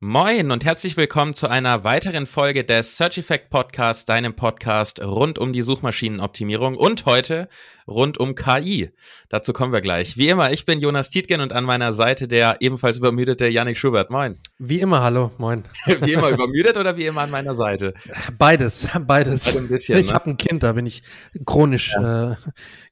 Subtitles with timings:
[0.00, 5.40] Moin und herzlich willkommen zu einer weiteren Folge des Search Effect Podcasts, deinem Podcast rund
[5.40, 7.48] um die Suchmaschinenoptimierung und heute
[7.88, 8.92] rund um KI.
[9.28, 10.16] Dazu kommen wir gleich.
[10.16, 14.08] Wie immer, ich bin Jonas Tietgen und an meiner Seite der ebenfalls übermüdete Yannick Schubert.
[14.08, 14.38] Moin.
[14.60, 15.64] Wie immer, hallo, moin.
[15.86, 17.92] wie immer übermüdet oder wie immer an meiner Seite?
[18.38, 19.48] Beides, beides.
[19.48, 20.14] Also ein bisschen, ich ne?
[20.14, 21.02] habe ein Kind, da bin ich
[21.44, 22.34] chronisch, ja.
[22.34, 22.36] äh,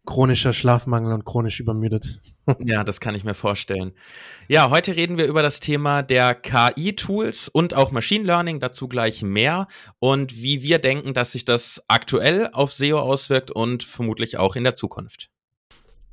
[0.06, 2.20] chronischer Schlafmangel und chronisch übermüdet.
[2.60, 3.92] Ja, das kann ich mir vorstellen.
[4.46, 9.22] Ja, heute reden wir über das Thema der KI-Tools und auch Machine Learning, dazu gleich
[9.22, 9.66] mehr
[9.98, 14.62] und wie wir denken, dass sich das aktuell auf SEO auswirkt und vermutlich auch in
[14.62, 15.28] der Zukunft.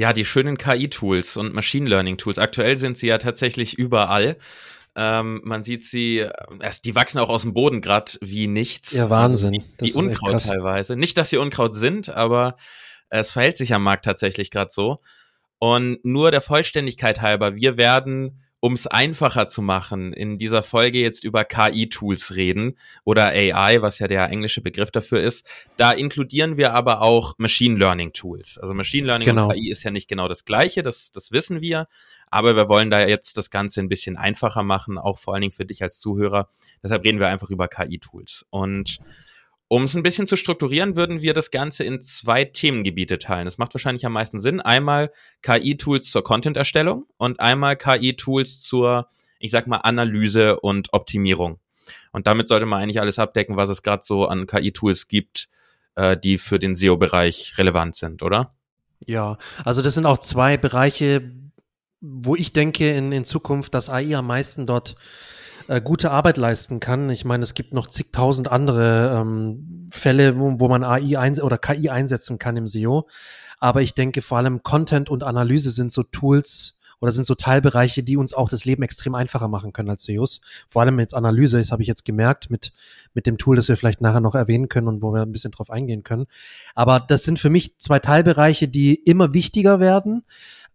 [0.00, 2.38] Ja, die schönen KI-Tools und Machine Learning-Tools.
[2.38, 4.38] Aktuell sind sie ja tatsächlich überall.
[4.96, 6.26] Ähm, man sieht sie,
[6.58, 8.92] erst, die wachsen auch aus dem Boden gerade wie nichts.
[8.92, 9.60] Ja, Wahnsinn.
[9.60, 10.96] Also wie, wie Unkraut teilweise.
[10.96, 12.56] Nicht, dass sie Unkraut sind, aber
[13.10, 15.02] es verhält sich am Markt tatsächlich gerade so.
[15.58, 21.00] Und nur der Vollständigkeit halber, wir werden, um es einfacher zu machen, in dieser Folge
[21.00, 25.46] jetzt über KI-Tools reden oder AI, was ja der englische Begriff dafür ist.
[25.78, 28.58] Da inkludieren wir aber auch Machine Learning Tools.
[28.58, 29.44] Also Machine Learning genau.
[29.44, 31.86] und KI ist ja nicht genau das Gleiche, das, das wissen wir.
[32.30, 35.52] Aber wir wollen da jetzt das Ganze ein bisschen einfacher machen, auch vor allen Dingen
[35.52, 36.48] für dich als Zuhörer.
[36.82, 38.46] Deshalb reden wir einfach über KI-Tools.
[38.50, 39.00] Und
[39.72, 43.44] um es ein bisschen zu strukturieren, würden wir das Ganze in zwei Themengebiete teilen.
[43.44, 44.60] Das macht wahrscheinlich am meisten Sinn.
[44.60, 49.06] Einmal KI-Tools zur Content-Erstellung und einmal KI-Tools zur,
[49.38, 51.60] ich sag mal, Analyse und Optimierung.
[52.10, 55.48] Und damit sollte man eigentlich alles abdecken, was es gerade so an KI-Tools gibt,
[55.94, 58.52] äh, die für den SEO-Bereich relevant sind, oder?
[59.06, 61.30] Ja, also das sind auch zwei Bereiche,
[62.00, 64.96] wo ich denke in, in Zukunft, dass AI am meisten dort
[65.68, 67.10] äh, gute Arbeit leisten kann.
[67.10, 71.58] Ich meine, es gibt noch zigtausend andere ähm, Fälle, wo, wo man AI eins oder
[71.58, 73.08] KI einsetzen kann im SEO.
[73.58, 78.02] Aber ich denke, vor allem Content und Analyse sind so Tools oder sind so Teilbereiche,
[78.02, 80.40] die uns auch das Leben extrem einfacher machen können als SEOs.
[80.68, 82.72] Vor allem jetzt Analyse, das habe ich jetzt gemerkt mit,
[83.14, 85.50] mit dem Tool, das wir vielleicht nachher noch erwähnen können und wo wir ein bisschen
[85.50, 86.26] drauf eingehen können.
[86.74, 90.24] Aber das sind für mich zwei Teilbereiche, die immer wichtiger werden.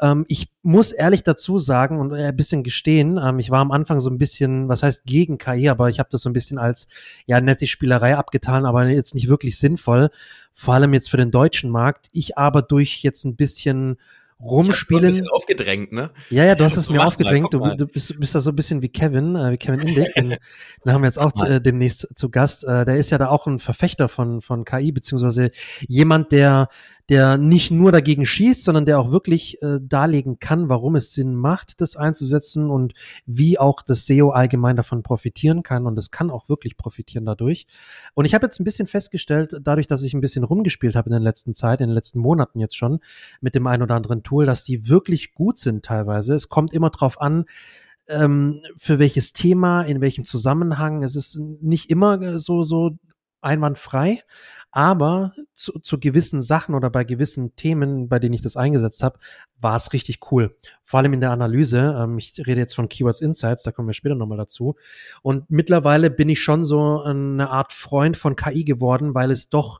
[0.01, 3.99] Ähm, ich muss ehrlich dazu sagen und ein bisschen gestehen, ähm, ich war am Anfang
[3.99, 6.87] so ein bisschen, was heißt gegen KI, aber ich habe das so ein bisschen als
[7.25, 10.09] ja nette Spielerei abgetan, aber jetzt nicht wirklich sinnvoll.
[10.53, 12.09] Vor allem jetzt für den deutschen Markt.
[12.11, 13.97] Ich aber durch jetzt ein bisschen
[14.41, 15.03] rumspielen.
[15.03, 16.11] Ich ein bisschen aufgedrängt, ne?
[16.29, 17.53] Ja, ja, du hast es mir aufgedrängt.
[17.53, 20.13] Mal, du, du, bist, bist da so ein bisschen wie Kevin, äh, wie Kevin Indig.
[20.13, 20.29] Den,
[20.85, 22.63] den haben wir jetzt auch zu, äh, demnächst zu Gast.
[22.63, 25.51] Äh, der ist ja da auch ein Verfechter von, von KI, beziehungsweise
[25.87, 26.69] jemand, der
[27.09, 31.35] der nicht nur dagegen schießt, sondern der auch wirklich äh, darlegen kann, warum es Sinn
[31.35, 32.93] macht, das einzusetzen und
[33.27, 35.85] wie auch das SEO allgemein davon profitieren kann.
[35.85, 37.67] Und es kann auch wirklich profitieren dadurch.
[38.15, 41.13] Und ich habe jetzt ein bisschen festgestellt, dadurch, dass ich ein bisschen rumgespielt habe in
[41.13, 42.99] der letzten Zeit, in den letzten Monaten jetzt schon
[43.39, 46.33] mit dem ein oder anderen Tool, dass die wirklich gut sind teilweise.
[46.33, 47.45] Es kommt immer drauf an,
[48.07, 51.03] ähm, für welches Thema, in welchem Zusammenhang.
[51.03, 52.97] Es ist nicht immer so, so
[53.45, 54.23] einwandfrei,
[54.71, 59.19] aber zu, zu gewissen Sachen oder bei gewissen Themen, bei denen ich das eingesetzt habe,
[59.61, 60.53] war es richtig cool.
[60.83, 61.97] Vor allem in der Analyse.
[61.97, 64.75] Ähm, ich rede jetzt von Keywords Insights, da kommen wir später nochmal dazu.
[65.21, 69.79] Und mittlerweile bin ich schon so eine Art Freund von KI geworden, weil es doch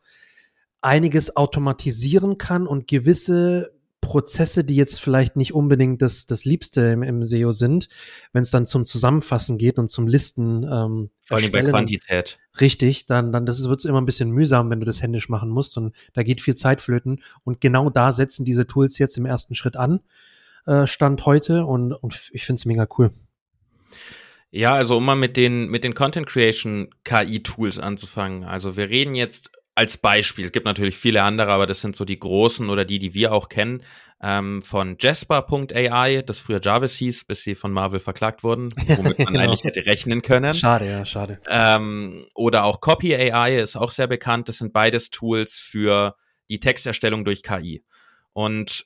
[0.80, 3.75] einiges automatisieren kann und gewisse
[4.06, 7.90] Prozesse, die jetzt vielleicht nicht unbedingt das, das Liebste im, im SEO sind,
[8.34, 10.64] wenn es dann zum Zusammenfassen geht und zum Listen.
[10.64, 12.38] Ähm, Vor allem bei Quantität.
[12.62, 15.50] Richtig, dann, dann das wird es immer ein bisschen mühsam, wenn du das händisch machen
[15.50, 17.24] musst und da geht viel Zeit flöten.
[17.44, 20.02] Und genau da setzen diese Tools jetzt im ersten Schritt an,
[20.68, 23.12] äh, Stand heute und, und ich finde es mega cool.
[24.52, 28.44] Ja, also um mal mit den, mit den Content Creation KI Tools anzufangen.
[28.44, 32.06] Also wir reden jetzt als Beispiel, es gibt natürlich viele andere, aber das sind so
[32.06, 33.84] die großen oder die, die wir auch kennen,
[34.24, 39.34] ähm, von Jasper.ai, das früher Jarvis hieß, bis sie von Marvel verklagt wurden, womit man
[39.34, 39.40] genau.
[39.42, 40.54] eigentlich hätte rechnen können.
[40.54, 41.42] Schade, ja, schade.
[41.50, 44.48] Ähm, oder auch Copy AI ist auch sehr bekannt.
[44.48, 46.16] Das sind beides Tools für
[46.50, 47.84] die Texterstellung durch KI.
[48.32, 48.86] Und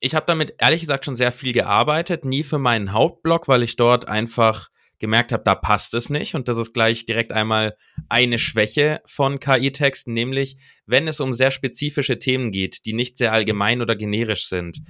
[0.00, 3.76] ich habe damit ehrlich gesagt schon sehr viel gearbeitet, nie für meinen Hauptblog, weil ich
[3.76, 6.34] dort einfach gemerkt habe, da passt es nicht.
[6.34, 7.76] Und das ist gleich direkt einmal
[8.08, 10.56] eine Schwäche von KI-Texten, nämlich
[10.86, 14.80] wenn es um sehr spezifische Themen geht, die nicht sehr allgemein oder generisch sind,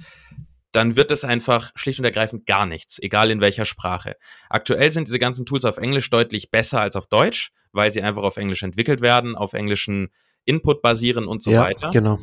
[0.71, 4.15] dann wird es einfach schlicht und ergreifend gar nichts, egal in welcher Sprache.
[4.49, 8.23] Aktuell sind diese ganzen Tools auf Englisch deutlich besser als auf Deutsch, weil sie einfach
[8.23, 10.09] auf Englisch entwickelt werden, auf englischen
[10.45, 11.91] Input basieren und so ja, weiter.
[11.91, 12.19] Genau.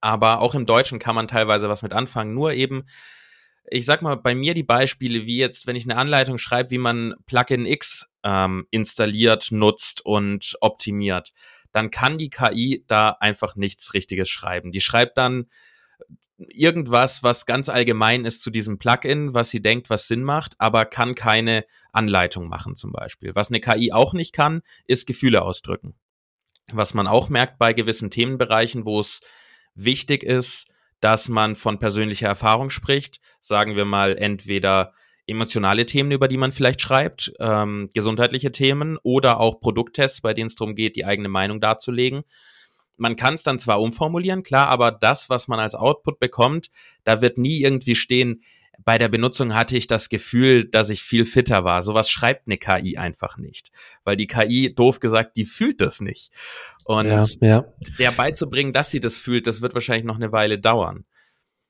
[0.00, 2.34] Aber auch im Deutschen kann man teilweise was mit anfangen.
[2.34, 2.84] Nur eben,
[3.70, 6.78] ich sag mal, bei mir die Beispiele, wie jetzt, wenn ich eine Anleitung schreibe, wie
[6.78, 11.32] man Plugin X ähm, installiert, nutzt und optimiert,
[11.70, 14.72] dann kann die KI da einfach nichts Richtiges schreiben.
[14.72, 15.46] Die schreibt dann
[16.36, 20.84] irgendwas, was ganz allgemein ist zu diesem Plugin, was sie denkt, was Sinn macht, aber
[20.84, 23.34] kann keine Anleitung machen zum Beispiel.
[23.34, 25.94] Was eine KI auch nicht kann, ist Gefühle ausdrücken.
[26.72, 29.20] Was man auch merkt bei gewissen Themenbereichen, wo es
[29.74, 30.71] wichtig ist,
[31.02, 34.94] dass man von persönlicher Erfahrung spricht, sagen wir mal entweder
[35.26, 40.46] emotionale Themen, über die man vielleicht schreibt, ähm, gesundheitliche Themen oder auch Produkttests, bei denen
[40.46, 42.22] es darum geht, die eigene Meinung darzulegen.
[42.96, 46.70] Man kann es dann zwar umformulieren, klar, aber das, was man als Output bekommt,
[47.02, 48.42] da wird nie irgendwie stehen,
[48.84, 51.82] bei der Benutzung hatte ich das Gefühl, dass ich viel fitter war.
[51.82, 53.70] Sowas schreibt eine KI einfach nicht.
[54.04, 56.32] Weil die KI, doof gesagt, die fühlt das nicht.
[56.84, 57.64] Und ja, ja.
[57.98, 61.04] der beizubringen, dass sie das fühlt, das wird wahrscheinlich noch eine Weile dauern.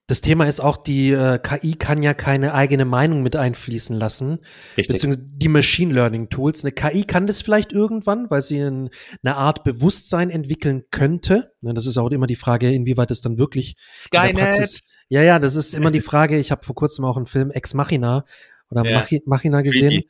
[0.08, 4.40] Das Thema ist auch, die äh, KI kann ja keine eigene Meinung mit einfließen lassen.
[4.76, 4.96] Richtig.
[4.96, 6.64] Beziehungsweise die Machine Learning Tools.
[6.64, 8.90] Eine KI kann das vielleicht irgendwann, weil sie ein,
[9.22, 11.52] eine Art Bewusstsein entwickeln könnte.
[11.60, 14.82] Ne, das ist auch immer die Frage, inwieweit es dann wirklich Skynet.
[15.12, 16.38] Ja, ja, das ist immer die Frage.
[16.38, 18.24] Ich habe vor kurzem auch einen Film Ex Machina
[18.70, 19.04] oder ja.
[19.26, 20.04] Machina gesehen.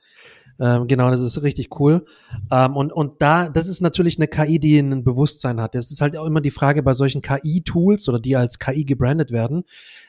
[0.61, 2.05] Ähm, genau, das ist richtig cool.
[2.53, 5.75] Ähm, und, und da, das ist natürlich eine KI, die ein Bewusstsein hat.
[5.75, 9.33] Das ist halt auch immer die Frage bei solchen KI-Tools oder die als KI gebrandet
[9.33, 9.65] werden,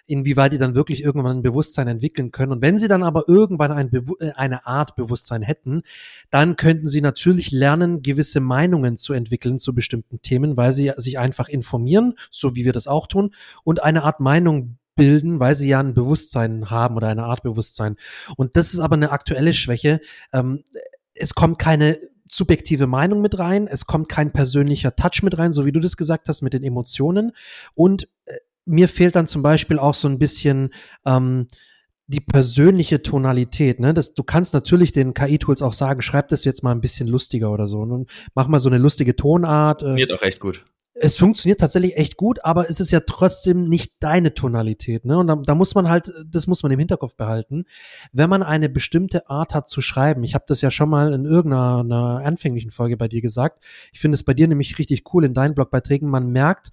[0.06, 2.52] inwieweit die dann wirklich irgendwann ein Bewusstsein entwickeln können.
[2.52, 5.82] Und wenn sie dann aber irgendwann ein Bewu äh, eine Art Bewusstsein hätten,
[6.30, 11.18] dann könnten sie natürlich lernen, gewisse Meinungen zu entwickeln zu bestimmten Themen, weil sie sich
[11.18, 15.70] einfach informieren, so wie wir das auch tun, und eine Art Meinung bilden, weil sie
[15.70, 17.98] ja ein Bewusstsein haben oder eine Art Bewusstsein.
[18.38, 20.02] Und das ist aber eine aktuelle Schwäche.
[20.32, 20.64] Ähm,
[21.14, 22.00] es kommt keine
[22.30, 25.98] subjektive Meinung mit rein, es kommt kein persönlicher Touch mit rein, so wie du das
[25.98, 27.32] gesagt hast, mit den Emotionen.
[27.76, 28.36] Und äh,
[28.66, 30.74] mir fehlt dann zum Beispiel auch so ein bisschen
[31.06, 31.48] ähm,
[32.08, 33.94] die persönliche Tonalität, ne?
[33.94, 37.52] Das, du kannst natürlich den KI-Tools auch sagen, schreib das jetzt mal ein bisschen lustiger
[37.52, 37.80] oder so.
[37.80, 39.84] Und mach mal so eine lustige Tonart.
[39.84, 44.04] Äh, auch recht gut es funktioniert tatsächlich echt gut, aber es ist ja trotzdem nicht
[44.04, 45.06] deine Tonalität.
[45.06, 45.18] Ne?
[45.18, 47.66] Und da, da muss man halt, das muss man im Hinterkopf behalten.
[48.12, 51.26] Wenn man eine bestimmte Art hat zu schreiben, ich habe das ja schon mal in
[51.26, 55.34] irgendeiner anfänglichen Folge bei dir gesagt, ich finde es bei dir nämlich richtig cool in
[55.34, 56.72] deinen Blogbeiträgen, man merkt,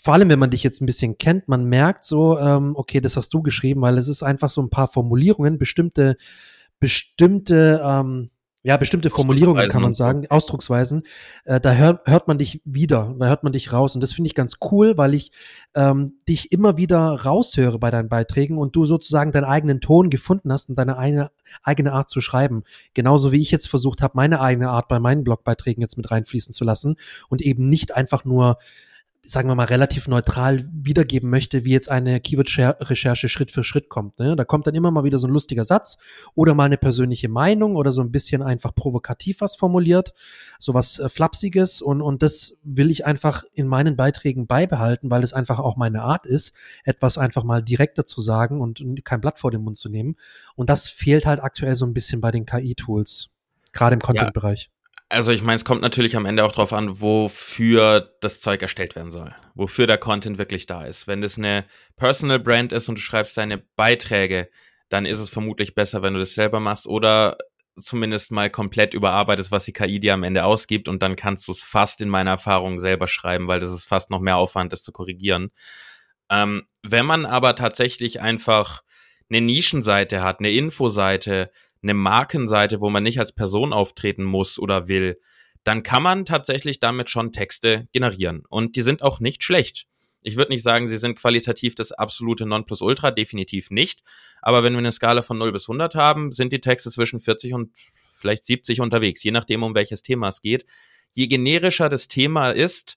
[0.00, 3.16] vor allem wenn man dich jetzt ein bisschen kennt, man merkt so, ähm, okay, das
[3.16, 6.16] hast du geschrieben, weil es ist einfach so ein paar Formulierungen, bestimmte,
[6.78, 8.30] bestimmte ähm,
[8.66, 11.02] ja, bestimmte Formulierungen kann man sagen, Ausdrucksweisen,
[11.44, 13.94] äh, da hört, hört man dich wieder, da hört man dich raus.
[13.94, 15.32] Und das finde ich ganz cool, weil ich
[15.74, 20.50] ähm, dich immer wieder raushöre bei deinen Beiträgen und du sozusagen deinen eigenen Ton gefunden
[20.50, 21.30] hast und deine eine,
[21.62, 22.64] eigene Art zu schreiben.
[22.94, 26.54] Genauso wie ich jetzt versucht habe, meine eigene Art bei meinen Blogbeiträgen jetzt mit reinfließen
[26.54, 26.96] zu lassen
[27.28, 28.56] und eben nicht einfach nur
[29.26, 34.18] sagen wir mal, relativ neutral wiedergeben möchte, wie jetzt eine Keyword-Recherche Schritt für Schritt kommt.
[34.18, 34.36] Ne?
[34.36, 35.98] Da kommt dann immer mal wieder so ein lustiger Satz
[36.34, 40.12] oder mal eine persönliche Meinung oder so ein bisschen einfach provokativ was formuliert,
[40.58, 45.22] so was äh, Flapsiges und, und das will ich einfach in meinen Beiträgen beibehalten, weil
[45.22, 46.54] es einfach auch meine Art ist,
[46.84, 50.16] etwas einfach mal direkter zu sagen und kein Blatt vor den Mund zu nehmen.
[50.54, 53.30] Und das fehlt halt aktuell so ein bisschen bei den KI-Tools,
[53.72, 54.70] gerade im Content-Bereich.
[55.14, 58.96] Also ich meine, es kommt natürlich am Ende auch darauf an, wofür das Zeug erstellt
[58.96, 59.32] werden soll.
[59.54, 61.06] Wofür der Content wirklich da ist.
[61.06, 64.50] Wenn das eine Personal Brand ist und du schreibst deine Beiträge,
[64.88, 67.38] dann ist es vermutlich besser, wenn du das selber machst oder
[67.76, 71.52] zumindest mal komplett überarbeitest, was die KI dir am Ende ausgibt und dann kannst du
[71.52, 74.82] es fast in meiner Erfahrung selber schreiben, weil das ist fast noch mehr Aufwand, das
[74.82, 75.50] zu korrigieren.
[76.28, 78.82] Ähm, wenn man aber tatsächlich einfach
[79.30, 81.50] eine Nischenseite hat, eine Infoseite,
[81.84, 85.20] eine Markenseite, wo man nicht als Person auftreten muss oder will,
[85.62, 88.42] dann kann man tatsächlich damit schon Texte generieren.
[88.48, 89.86] Und die sind auch nicht schlecht.
[90.22, 94.02] Ich würde nicht sagen, sie sind qualitativ das absolute Nonplusultra, definitiv nicht.
[94.40, 97.52] Aber wenn wir eine Skala von 0 bis 100 haben, sind die Texte zwischen 40
[97.52, 97.70] und
[98.10, 100.64] vielleicht 70 unterwegs, je nachdem, um welches Thema es geht.
[101.12, 102.96] Je generischer das Thema ist,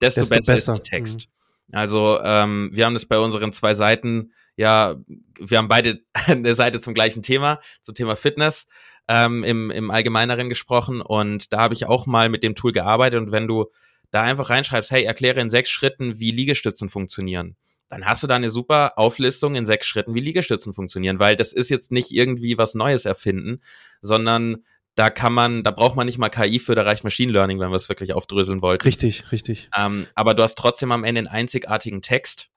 [0.00, 1.28] desto, desto besser, besser, ist der Text.
[1.68, 1.74] Mhm.
[1.74, 4.96] Also ähm, wir haben das bei unseren zwei Seiten ja,
[5.38, 8.66] wir haben beide eine Seite zum gleichen Thema, zum Thema Fitness
[9.08, 13.20] ähm, im, im Allgemeineren gesprochen und da habe ich auch mal mit dem Tool gearbeitet
[13.20, 13.66] und wenn du
[14.10, 17.56] da einfach reinschreibst, hey, erkläre in sechs Schritten, wie Liegestützen funktionieren,
[17.88, 21.52] dann hast du da eine super Auflistung in sechs Schritten, wie Liegestützen funktionieren, weil das
[21.52, 23.60] ist jetzt nicht irgendwie was Neues erfinden,
[24.00, 24.64] sondern
[24.96, 27.70] da kann man, da braucht man nicht mal KI für, da reicht Machine Learning, wenn
[27.70, 28.82] wir es wirklich aufdröseln wollten.
[28.82, 29.68] Richtig, richtig.
[29.76, 32.48] Ähm, aber du hast trotzdem am Ende einen einzigartigen Text.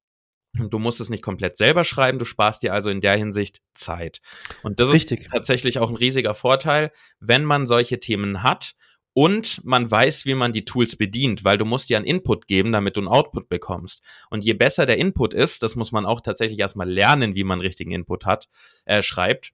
[0.57, 3.61] Und du musst es nicht komplett selber schreiben, du sparst dir also in der Hinsicht
[3.73, 4.19] Zeit.
[4.63, 5.21] Und das Richtig.
[5.21, 8.73] ist tatsächlich auch ein riesiger Vorteil, wenn man solche Themen hat
[9.13, 12.71] und man weiß, wie man die Tools bedient, weil du musst dir einen Input geben,
[12.71, 14.01] damit du einen Output bekommst.
[14.29, 17.59] Und je besser der Input ist, das muss man auch tatsächlich erstmal lernen, wie man
[17.59, 18.47] richtigen Input hat,
[18.85, 19.51] äh, schreibt,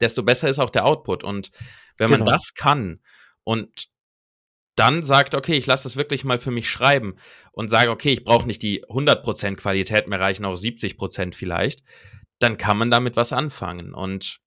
[0.00, 1.24] desto besser ist auch der Output.
[1.24, 1.50] Und
[1.98, 2.24] wenn genau.
[2.24, 3.00] man das kann
[3.42, 3.88] und
[4.76, 7.16] dann sagt, okay, ich lasse das wirklich mal für mich schreiben
[7.52, 11.82] und sage, okay, ich brauche nicht die 100% Qualität mehr, reichen auch 70% vielleicht,
[12.38, 13.94] dann kann man damit was anfangen.
[13.94, 14.40] Und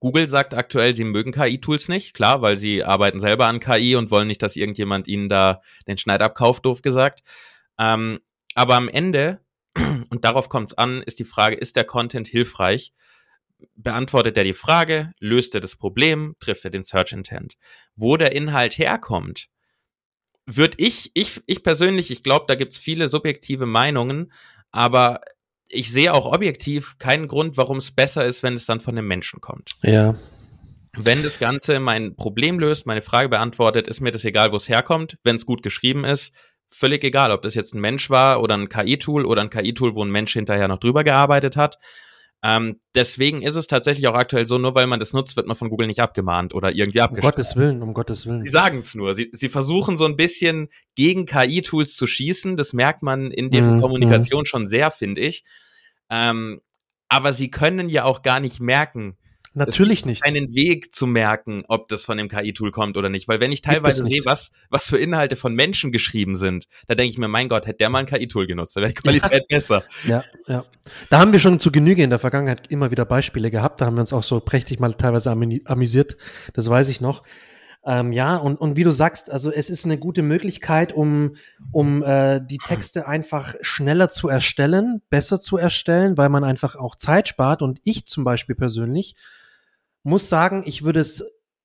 [0.00, 4.10] Google sagt aktuell, sie mögen KI-Tools nicht, klar, weil sie arbeiten selber an KI und
[4.10, 7.22] wollen nicht, dass irgendjemand ihnen da den Schneid abkauft, doof gesagt.
[7.78, 8.18] Ähm,
[8.54, 9.40] aber am Ende,
[10.10, 12.92] und darauf kommt es an, ist die Frage, ist der Content hilfreich?
[13.74, 17.54] Beantwortet er die Frage, löst er das Problem, trifft er den Search Intent.
[17.96, 19.48] Wo der Inhalt herkommt,
[20.46, 24.32] würde ich, ich, ich persönlich, ich glaube, da gibt's viele subjektive Meinungen,
[24.70, 25.20] aber
[25.68, 29.08] ich sehe auch objektiv keinen Grund, warum es besser ist, wenn es dann von einem
[29.08, 29.76] Menschen kommt.
[29.82, 30.16] Ja.
[30.94, 34.68] Wenn das Ganze mein Problem löst, meine Frage beantwortet, ist mir das egal, wo es
[34.68, 35.16] herkommt.
[35.24, 36.32] Wenn es gut geschrieben ist,
[36.68, 40.04] völlig egal, ob das jetzt ein Mensch war oder ein KI-Tool oder ein KI-Tool, wo
[40.04, 41.78] ein Mensch hinterher noch drüber gearbeitet hat.
[42.44, 45.56] Ähm, deswegen ist es tatsächlich auch aktuell so, nur weil man das nutzt, wird man
[45.56, 47.38] von Google nicht abgemahnt oder irgendwie abgeschaltet.
[47.38, 48.44] Um Gottes Willen, um Gottes Willen.
[48.44, 49.14] Sie sagen es nur.
[49.14, 52.56] Sie, sie versuchen so ein bisschen gegen KI-Tools zu schießen.
[52.56, 53.80] Das merkt man in deren mhm.
[53.80, 55.44] Kommunikation schon sehr, finde ich.
[56.10, 56.60] Ähm,
[57.08, 59.16] aber sie können ja auch gar nicht merken,
[59.54, 60.24] Natürlich nicht.
[60.24, 63.28] Einen Weg zu merken, ob das von dem KI-Tool kommt oder nicht.
[63.28, 67.12] Weil wenn ich teilweise sehe, was, was für Inhalte von Menschen geschrieben sind, da denke
[67.12, 69.84] ich mir, mein Gott, hätte der mal ein KI-Tool genutzt, da wäre die Qualität besser.
[70.06, 70.64] Ja, ja.
[71.10, 73.80] Da haben wir schon zu Genüge in der Vergangenheit immer wieder Beispiele gehabt.
[73.80, 76.16] Da haben wir uns auch so prächtig mal teilweise amüsiert.
[76.54, 77.22] Das weiß ich noch.
[77.84, 81.34] Ähm, ja, und, und wie du sagst, also es ist eine gute Möglichkeit, um,
[81.72, 86.94] um äh, die Texte einfach schneller zu erstellen, besser zu erstellen, weil man einfach auch
[86.94, 87.60] Zeit spart.
[87.60, 89.16] Und ich zum Beispiel persönlich
[90.02, 91.24] muss sagen, ich würde es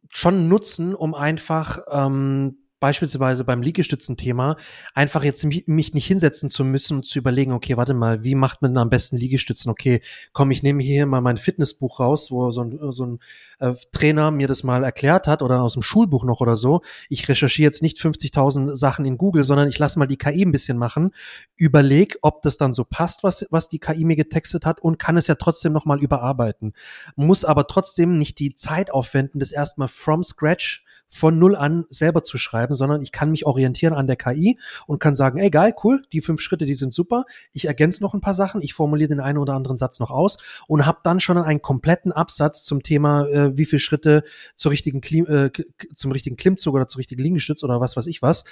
[0.10, 4.58] schon nutzen, um einfach ähm, beispielsweise beim Liegestützen-Thema
[4.94, 8.62] einfach jetzt mich, nicht hinsetzen zu müssen und zu überlegen, okay, warte mal, wie macht
[8.62, 9.70] man am besten Liegestützen?
[9.72, 10.02] Okay,
[10.34, 13.20] komm, ich nehme hier mal mein Fitnessbuch raus, wo so ein, so ein
[13.60, 16.82] äh, Trainer mir das mal erklärt hat oder aus dem Schulbuch noch oder so.
[17.10, 20.52] Ich recherchiere jetzt nicht 50.000 Sachen in Google, sondern ich lasse mal die KI ein
[20.52, 21.12] bisschen machen,
[21.56, 25.18] überleg, ob das dann so passt, was, was die KI mir getextet hat und kann
[25.18, 26.74] es ja trotzdem nochmal überarbeiten.
[27.16, 32.24] Muss aber trotzdem nicht die Zeit aufwenden, das erstmal from scratch von null an selber
[32.24, 35.74] zu schreiben, sondern ich kann mich orientieren an der KI und kann sagen, ey geil,
[35.84, 37.26] cool, die fünf Schritte, die sind super.
[37.54, 40.38] Ich ergänze noch ein paar Sachen, ich formuliere den einen oder anderen Satz noch aus
[40.68, 44.24] und habe dann schon einen kompletten Absatz zum Thema, äh, wie viele Schritte
[44.56, 45.52] zur richtigen Klim, äh,
[45.94, 48.44] zum richtigen Klimmzug oder zur richtigen Liegestütz oder was weiß ich was.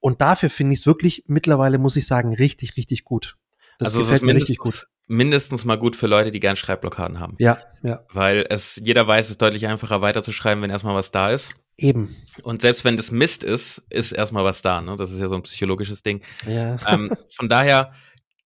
[0.00, 3.36] Und dafür finde ich es wirklich mittlerweile, muss ich sagen, richtig, richtig gut.
[3.78, 7.34] Das also gefällt mir richtig gut mindestens mal gut für Leute, die gern Schreibblockaden haben.
[7.40, 8.04] Ja, ja.
[8.12, 11.59] Weil es, jeder weiß, es ist deutlich einfacher weiterzuschreiben, wenn erstmal was da ist.
[11.80, 12.14] Eben.
[12.42, 14.82] Und selbst wenn das Mist ist, ist erstmal was da.
[14.82, 14.96] Ne?
[14.96, 16.22] Das ist ja so ein psychologisches Ding.
[16.46, 16.76] Ja.
[16.86, 17.94] Ähm, von daher,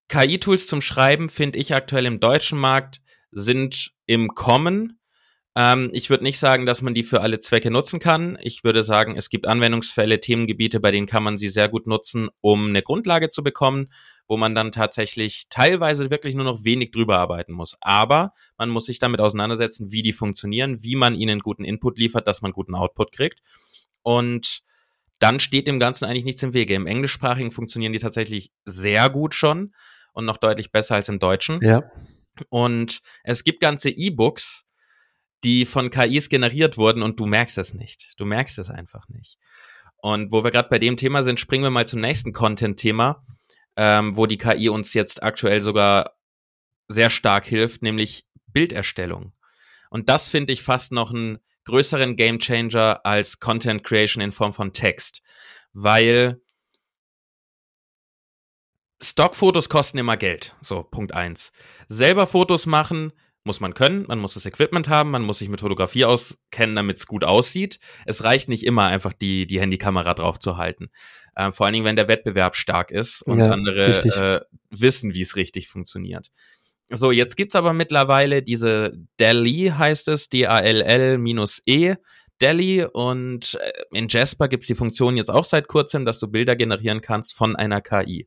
[0.09, 3.00] KI-Tools zum Schreiben finde ich aktuell im deutschen Markt
[3.33, 5.00] sind im Kommen.
[5.56, 8.37] Ähm, ich würde nicht sagen, dass man die für alle Zwecke nutzen kann.
[8.40, 12.28] Ich würde sagen, es gibt Anwendungsfälle, Themengebiete, bei denen kann man sie sehr gut nutzen,
[12.40, 13.88] um eine Grundlage zu bekommen
[14.28, 17.76] wo man dann tatsächlich teilweise wirklich nur noch wenig drüber arbeiten muss.
[17.80, 22.26] Aber man muss sich damit auseinandersetzen, wie die funktionieren, wie man ihnen guten Input liefert,
[22.26, 23.40] dass man guten Output kriegt.
[24.02, 24.61] Und
[25.18, 26.75] dann steht dem Ganzen eigentlich nichts im Wege.
[26.75, 29.75] Im Englischsprachigen funktionieren die tatsächlich sehr gut schon
[30.12, 31.61] und noch deutlich besser als im Deutschen.
[31.62, 31.82] Ja.
[32.49, 34.64] Und es gibt ganze E-Books,
[35.44, 38.14] die von KIs generiert wurden und du merkst es nicht.
[38.16, 39.38] Du merkst es einfach nicht.
[39.98, 43.24] Und wo wir gerade bei dem Thema sind, springen wir mal zum nächsten Content-Thema
[43.76, 46.16] ähm, wo die KI uns jetzt aktuell sogar
[46.88, 49.32] sehr stark hilft, nämlich Bilderstellung.
[49.90, 54.72] Und das finde ich fast noch einen größeren Gamechanger als Content Creation in Form von
[54.72, 55.22] Text,
[55.72, 56.40] weil
[59.02, 60.54] Stockfotos kosten immer Geld.
[60.62, 61.52] So, Punkt eins.
[61.88, 63.12] Selber Fotos machen
[63.44, 66.96] muss man können, man muss das Equipment haben, man muss sich mit Fotografie auskennen, damit
[66.96, 67.78] es gut aussieht.
[68.06, 70.90] Es reicht nicht immer einfach die, die Handykamera drauf zu halten.
[71.36, 75.20] Äh, vor allen Dingen, wenn der Wettbewerb stark ist und ja, andere äh, wissen, wie
[75.20, 76.30] es richtig funktioniert.
[76.88, 81.96] So, jetzt gibt's aber mittlerweile diese DALI heißt es, D-A-L-L-E.
[82.38, 86.28] DALI und äh, in Jasper gibt es die Funktion jetzt auch seit kurzem, dass du
[86.28, 88.26] Bilder generieren kannst von einer KI.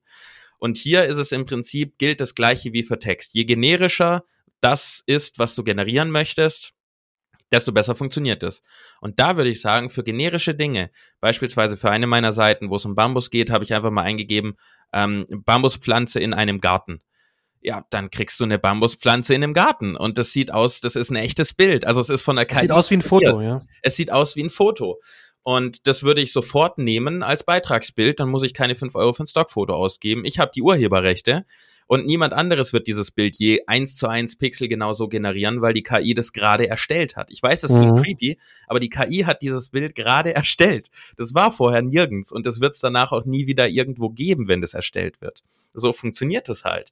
[0.59, 3.33] Und hier ist es im Prinzip, gilt das gleiche wie für Text.
[3.33, 4.23] Je generischer
[4.61, 6.73] das ist, was du generieren möchtest,
[7.51, 8.61] desto besser funktioniert es.
[9.01, 12.85] Und da würde ich sagen, für generische Dinge, beispielsweise für eine meiner Seiten, wo es
[12.85, 14.57] um Bambus geht, habe ich einfach mal eingegeben,
[14.93, 17.01] ähm, Bambuspflanze in einem Garten.
[17.61, 21.09] Ja, dann kriegst du eine Bambuspflanze in einem Garten und das sieht aus, das ist
[21.09, 21.85] ein echtes Bild.
[21.85, 22.59] Also es ist von der KI.
[22.59, 23.61] Sieht aus wie ein Foto, ja.
[23.81, 24.99] Es sieht aus wie ein Foto.
[25.43, 29.23] Und das würde ich sofort nehmen als Beitragsbild, dann muss ich keine fünf Euro für
[29.23, 30.25] ein Stockfoto ausgeben.
[30.25, 31.45] Ich habe die Urheberrechte
[31.87, 35.83] und niemand anderes wird dieses Bild je eins zu eins Pixel genauso generieren, weil die
[35.83, 37.31] KI das gerade erstellt hat.
[37.31, 38.03] Ich weiß, das klingt mhm.
[38.03, 40.91] creepy, aber die KI hat dieses Bild gerade erstellt.
[41.15, 44.61] Das war vorher nirgends und das wird es danach auch nie wieder irgendwo geben, wenn
[44.61, 45.43] das erstellt wird.
[45.73, 46.91] So funktioniert das halt.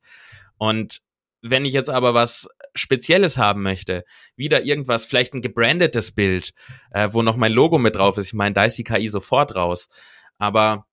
[0.57, 1.01] Und
[1.41, 4.03] wenn ich jetzt aber was Spezielles haben möchte,
[4.35, 6.53] wieder irgendwas, vielleicht ein gebrandetes Bild,
[6.91, 9.55] äh, wo noch mein Logo mit drauf ist, ich meine, da ist die KI sofort
[9.55, 9.89] raus.
[10.37, 10.87] Aber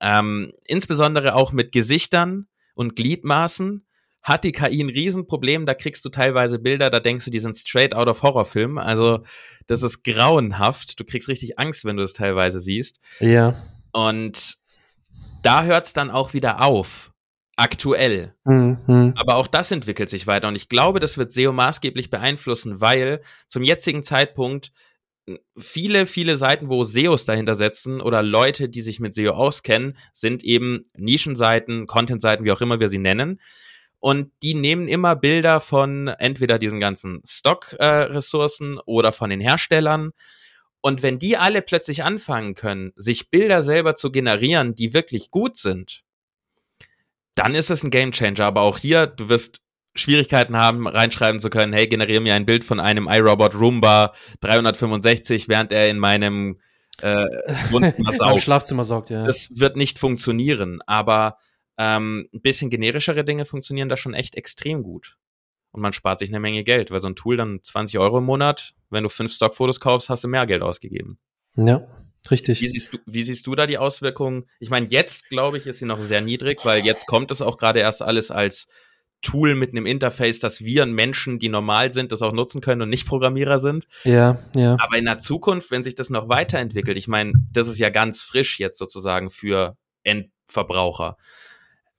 [0.00, 3.86] ähm, insbesondere auch mit Gesichtern und Gliedmaßen
[4.22, 5.66] hat die KI ein Riesenproblem.
[5.66, 8.78] Da kriegst du teilweise Bilder, da denkst du, die sind straight out of Horrorfilm.
[8.78, 9.20] Also
[9.66, 11.00] das ist grauenhaft.
[11.00, 13.00] Du kriegst richtig Angst, wenn du es teilweise siehst.
[13.20, 13.62] Ja.
[13.92, 14.58] Und
[15.42, 17.12] da hört es dann auch wieder auf.
[17.56, 18.34] Aktuell.
[18.44, 19.14] Mhm.
[19.16, 20.48] Aber auch das entwickelt sich weiter.
[20.48, 24.72] Und ich glaube, das wird SEO maßgeblich beeinflussen, weil zum jetzigen Zeitpunkt
[25.56, 30.42] viele, viele Seiten, wo SEOs dahinter setzen oder Leute, die sich mit SEO auskennen, sind
[30.42, 33.40] eben Nischenseiten, Contentseiten, wie auch immer wir sie nennen.
[33.98, 40.12] Und die nehmen immer Bilder von entweder diesen ganzen Stock-Ressourcen äh, oder von den Herstellern.
[40.80, 45.58] Und wenn die alle plötzlich anfangen können, sich Bilder selber zu generieren, die wirklich gut
[45.58, 46.02] sind,
[47.34, 48.46] dann ist es ein Gamechanger.
[48.46, 49.60] Aber auch hier, du wirst
[49.94, 55.48] Schwierigkeiten haben, reinschreiben zu können, hey, generiere mir ein Bild von einem iRobot Roomba 365,
[55.48, 56.60] während er in meinem
[57.02, 57.26] äh.
[58.38, 59.22] Schlafzimmer saugt, ja.
[59.22, 61.38] Das wird nicht funktionieren, aber
[61.78, 65.16] ähm, ein bisschen generischere Dinge funktionieren da schon echt extrem gut.
[65.72, 68.24] Und man spart sich eine Menge Geld, weil so ein Tool dann 20 Euro im
[68.24, 71.18] Monat, wenn du fünf Stockfotos kaufst, hast du mehr Geld ausgegeben.
[71.56, 71.86] Ja,
[72.30, 72.60] richtig.
[72.60, 74.46] Wie siehst du, wie siehst du da die Auswirkungen?
[74.58, 77.56] Ich meine, jetzt, glaube ich, ist sie noch sehr niedrig, weil jetzt kommt es auch
[77.56, 78.66] gerade erst alles als
[79.22, 82.88] Tool mit einem Interface, dass wir Menschen, die normal sind, das auch nutzen können und
[82.88, 83.86] nicht Programmierer sind.
[84.04, 84.76] Ja, ja.
[84.80, 88.22] Aber in der Zukunft, wenn sich das noch weiterentwickelt, ich meine, das ist ja ganz
[88.22, 91.16] frisch jetzt sozusagen für Endverbraucher.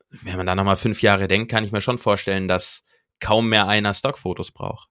[0.09, 2.83] Wenn man da nochmal fünf Jahre denkt, kann ich mir schon vorstellen, dass
[3.19, 4.89] kaum mehr einer Stockfotos braucht.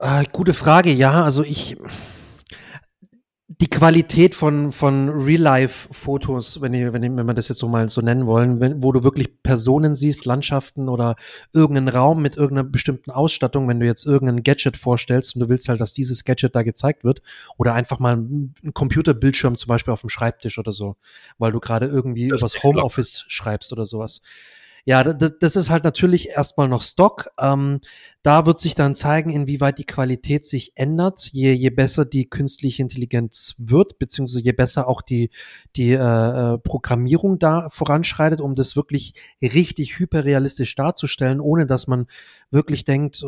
[0.00, 1.24] Äh, gute Frage, ja.
[1.24, 1.76] Also ich,
[3.58, 7.88] die Qualität von, von Real-Life-Fotos, wenn, ich, wenn, ich, wenn wir das jetzt so mal
[7.88, 11.16] so nennen wollen, wenn, wo du wirklich Personen siehst, Landschaften oder
[11.52, 15.68] irgendeinen Raum mit irgendeiner bestimmten Ausstattung, wenn du jetzt irgendein Gadget vorstellst und du willst
[15.68, 17.22] halt, dass dieses Gadget da gezeigt wird
[17.58, 20.94] oder einfach mal ein Computerbildschirm zum Beispiel auf dem Schreibtisch oder so,
[21.38, 24.22] weil du gerade irgendwie das übers Homeoffice schreibst oder sowas.
[24.90, 27.30] Ja, das, ist halt natürlich erstmal noch Stock.
[27.38, 27.80] Ähm,
[28.24, 32.82] da wird sich dann zeigen, inwieweit die Qualität sich ändert, je, je besser die künstliche
[32.82, 35.30] Intelligenz wird, beziehungsweise je besser auch die,
[35.76, 42.08] die äh, äh Programmierung da voranschreitet, um das wirklich richtig hyperrealistisch darzustellen, ohne dass man
[42.50, 43.24] wirklich denkt,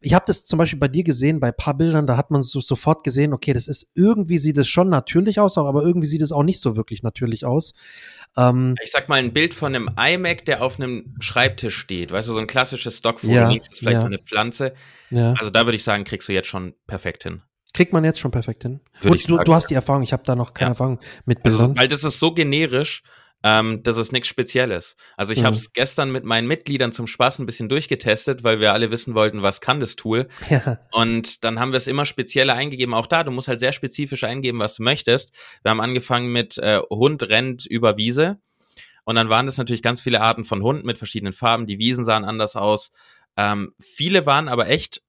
[0.00, 2.62] ich habe das zum Beispiel bei dir gesehen, bei paar Bildern, da hat man so
[2.62, 6.32] sofort gesehen, okay, das ist irgendwie sieht es schon natürlich aus, aber irgendwie sieht es
[6.32, 7.74] auch nicht so wirklich natürlich aus.
[8.36, 12.12] Ähm, ich sag mal, ein Bild von einem iMac, der auf einem Schreibtisch steht.
[12.12, 14.06] Weißt du, so ein klassisches Stockfoto, ja, links ist vielleicht ja.
[14.06, 14.74] eine Pflanze.
[15.10, 15.34] Ja.
[15.34, 17.42] Also da würde ich sagen, kriegst du jetzt schon perfekt hin.
[17.74, 18.80] Kriegt man jetzt schon perfekt hin?
[19.02, 20.70] Gut, du, du, hast die Erfahrung, ich habe da noch keine.
[20.70, 21.70] Erfahrung mit Bildern.
[21.70, 23.02] Also, weil das ist so generisch
[23.42, 24.96] ähm, das ist nichts Spezielles.
[25.16, 25.46] Also ich mhm.
[25.46, 29.14] habe es gestern mit meinen Mitgliedern zum Spaß ein bisschen durchgetestet, weil wir alle wissen
[29.14, 30.28] wollten, was kann das Tool.
[30.52, 30.80] Ja.
[30.90, 32.92] Und dann haben wir es immer spezieller eingegeben.
[32.92, 35.32] Auch da, du musst halt sehr spezifisch eingeben, was du möchtest.
[35.62, 38.38] Wir haben angefangen mit äh, Hund rennt über Wiese.
[39.04, 41.66] Und dann waren das natürlich ganz viele Arten von Hunden mit verschiedenen Farben.
[41.66, 42.90] Die Wiesen sahen anders aus.
[43.38, 45.00] Ähm, viele waren aber echt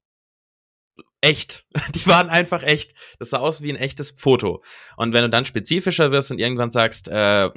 [1.24, 1.66] echt.
[1.94, 2.94] Die waren einfach echt.
[3.18, 4.62] Das sah aus wie ein echtes Foto.
[4.96, 7.50] Und wenn du dann spezifischer wirst und irgendwann sagst, äh,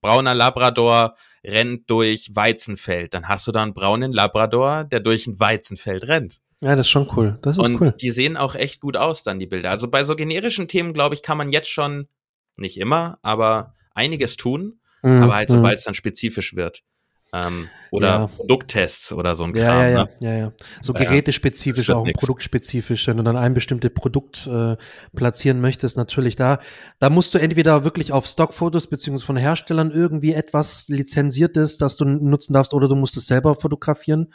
[0.00, 5.38] brauner Labrador rennt durch Weizenfeld, dann hast du da einen braunen Labrador, der durch ein
[5.38, 6.40] Weizenfeld rennt.
[6.62, 7.38] Ja, das ist schon cool.
[7.42, 7.92] Das ist und cool.
[7.92, 9.70] die sehen auch echt gut aus, dann die Bilder.
[9.70, 12.08] Also bei so generischen Themen, glaube ich, kann man jetzt schon,
[12.56, 14.80] nicht immer, aber einiges tun.
[15.02, 15.22] Mhm.
[15.22, 15.78] Aber halt, sobald mhm.
[15.78, 16.82] es dann spezifisch wird.
[17.32, 18.26] Ähm, oder ja.
[18.26, 19.64] Produkttests oder so ein Kram.
[19.64, 20.10] Ja, ja, ja, ne?
[20.20, 20.52] ja, ja.
[20.82, 22.20] So gerätespezifisch, auch nix.
[22.20, 24.76] produktspezifisch, wenn du dann ein bestimmtes Produkt äh,
[25.14, 26.58] platzieren möchtest, natürlich da,
[26.98, 32.04] da musst du entweder wirklich auf Stockfotos beziehungsweise von Herstellern irgendwie etwas lizenziertes, das du
[32.04, 34.32] nutzen darfst, oder du musst es selber fotografieren.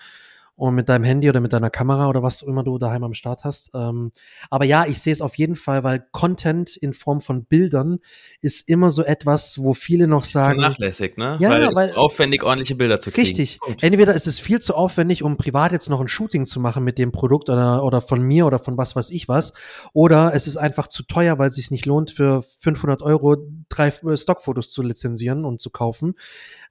[0.55, 3.43] Und mit deinem Handy oder mit deiner Kamera oder was immer du daheim am Start
[3.43, 3.71] hast.
[3.73, 4.11] Ähm,
[4.49, 7.99] aber ja, ich sehe es auf jeden Fall, weil Content in Form von Bildern
[8.41, 10.59] ist immer so etwas, wo viele noch sagen.
[10.59, 11.37] Nachlässig, ne?
[11.39, 13.25] Ja, weil es weil, ist aufwendig, ordentliche Bilder zu kriegen.
[13.25, 13.59] Richtig.
[13.59, 13.83] Punkt.
[13.83, 16.97] Entweder ist es viel zu aufwendig, um privat jetzt noch ein Shooting zu machen mit
[16.99, 19.53] dem Produkt oder, oder von mir oder von was weiß ich was.
[19.93, 23.37] Oder es ist einfach zu teuer, weil es sich nicht lohnt, für 500 Euro
[23.69, 26.15] drei äh, Stockfotos zu lizenzieren und zu kaufen.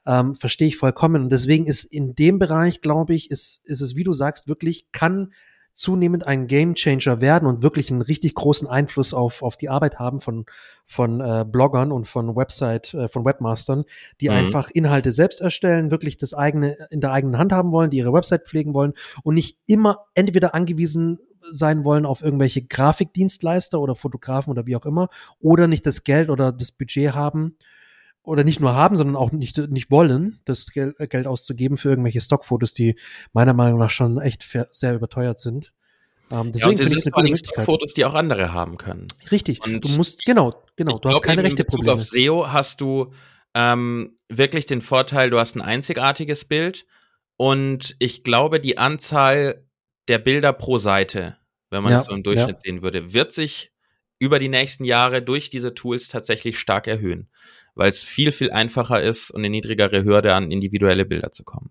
[0.04, 1.22] Ähm, verstehe ich vollkommen.
[1.22, 4.92] Und deswegen ist in dem Bereich, glaube ich, ist, ist es, wie du sagst, wirklich
[4.92, 5.32] kann
[5.74, 9.98] zunehmend ein Game Changer werden und wirklich einen richtig großen Einfluss auf, auf die Arbeit
[9.98, 10.44] haben von,
[10.84, 13.84] von äh, Bloggern und von Website, äh, von Webmastern,
[14.20, 14.34] die mhm.
[14.34, 18.12] einfach Inhalte selbst erstellen, wirklich das eigene in der eigenen Hand haben wollen, die ihre
[18.12, 21.18] Website pflegen wollen und nicht immer entweder angewiesen
[21.50, 25.08] sein wollen auf irgendwelche Grafikdienstleister oder Fotografen oder wie auch immer
[25.40, 27.56] oder nicht das Geld oder das Budget haben,
[28.24, 31.90] oder nicht nur haben, sondern auch nicht, nicht wollen, das Geld, äh, Geld auszugeben für
[31.90, 32.96] irgendwelche Stockfotos, die
[33.32, 35.72] meiner Meinung nach schon echt sehr überteuert sind.
[36.30, 39.08] Ähm, deswegen ja, es sind vor allem Stockfotos, die auch andere haben können.
[39.30, 39.62] Richtig.
[39.62, 41.92] Und du musst, genau, genau, du hast keine rechte Probleme.
[41.92, 43.12] In Bezug auf SEO hast du
[43.54, 46.86] ähm, wirklich den Vorteil, du hast ein einzigartiges Bild
[47.36, 49.66] und ich glaube, die Anzahl
[50.08, 51.36] der Bilder pro Seite,
[51.70, 52.60] wenn man ja, das so im Durchschnitt ja.
[52.60, 53.72] sehen würde, wird sich
[54.18, 57.28] über die nächsten Jahre durch diese Tools tatsächlich stark erhöhen
[57.74, 61.70] weil es viel, viel einfacher ist und eine niedrigere Hürde an individuelle Bilder zu kommen.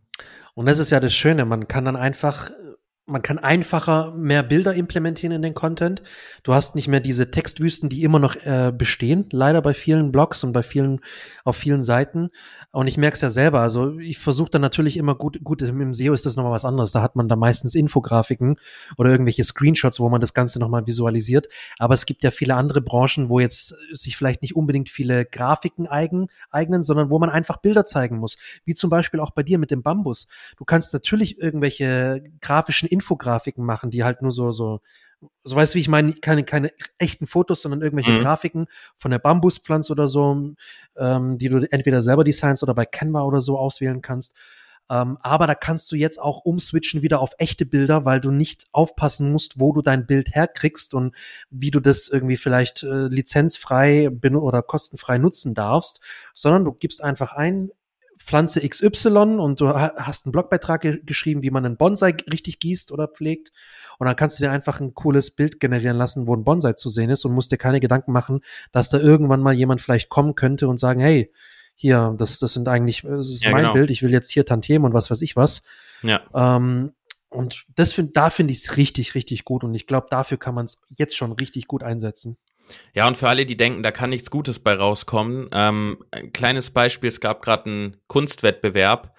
[0.53, 2.51] Und das ist ja das Schöne, man kann dann einfach
[3.11, 6.01] man kann einfacher mehr Bilder implementieren in den Content.
[6.43, 10.43] Du hast nicht mehr diese Textwüsten, die immer noch äh, bestehen, leider bei vielen Blogs
[10.43, 11.01] und bei vielen,
[11.43, 12.29] auf vielen Seiten.
[12.73, 13.59] Und ich merke es ja selber.
[13.59, 16.93] Also ich versuche dann natürlich immer gut, gut, im SEO ist das nochmal was anderes.
[16.93, 18.55] Da hat man da meistens Infografiken
[18.97, 21.49] oder irgendwelche Screenshots, wo man das Ganze nochmal visualisiert.
[21.79, 25.85] Aber es gibt ja viele andere Branchen, wo jetzt sich vielleicht nicht unbedingt viele Grafiken
[25.85, 28.37] eigen, eignen, sondern wo man einfach Bilder zeigen muss.
[28.63, 30.27] Wie zum Beispiel auch bei dir mit dem Bambus.
[30.55, 34.79] Du kannst natürlich irgendwelche grafischen Infografiken machen, die halt nur so, so
[35.43, 38.21] so weißt du, wie ich meine, keine, keine echten Fotos, sondern irgendwelche mhm.
[38.21, 40.53] Grafiken von der Bambuspflanze oder so,
[40.97, 44.35] ähm, die du entweder selber designst oder bei Canva oder so auswählen kannst.
[44.89, 48.67] Ähm, aber da kannst du jetzt auch umswitchen wieder auf echte Bilder, weil du nicht
[48.73, 51.15] aufpassen musst, wo du dein Bild herkriegst und
[51.49, 56.01] wie du das irgendwie vielleicht äh, lizenzfrei oder kostenfrei nutzen darfst,
[56.33, 57.71] sondern du gibst einfach ein,
[58.23, 62.91] Pflanze XY und du hast einen Blogbeitrag ge geschrieben, wie man einen Bonsai richtig gießt
[62.91, 63.51] oder pflegt.
[63.97, 66.89] Und dann kannst du dir einfach ein cooles Bild generieren lassen, wo ein Bonsai zu
[66.89, 70.35] sehen ist und musst dir keine Gedanken machen, dass da irgendwann mal jemand vielleicht kommen
[70.35, 71.31] könnte und sagen, hey,
[71.75, 73.73] hier, das, das sind eigentlich, das ist ja, mein genau.
[73.73, 75.63] Bild, ich will jetzt hier Tantiem und was weiß ich was.
[76.03, 76.21] Ja.
[76.33, 76.93] Ähm,
[77.29, 79.63] und das find, da finde ich es richtig, richtig gut.
[79.63, 82.37] Und ich glaube, dafür kann man es jetzt schon richtig gut einsetzen.
[82.93, 86.71] Ja, und für alle, die denken, da kann nichts Gutes bei rauskommen, ähm, ein kleines
[86.71, 89.15] Beispiel, es gab gerade einen Kunstwettbewerb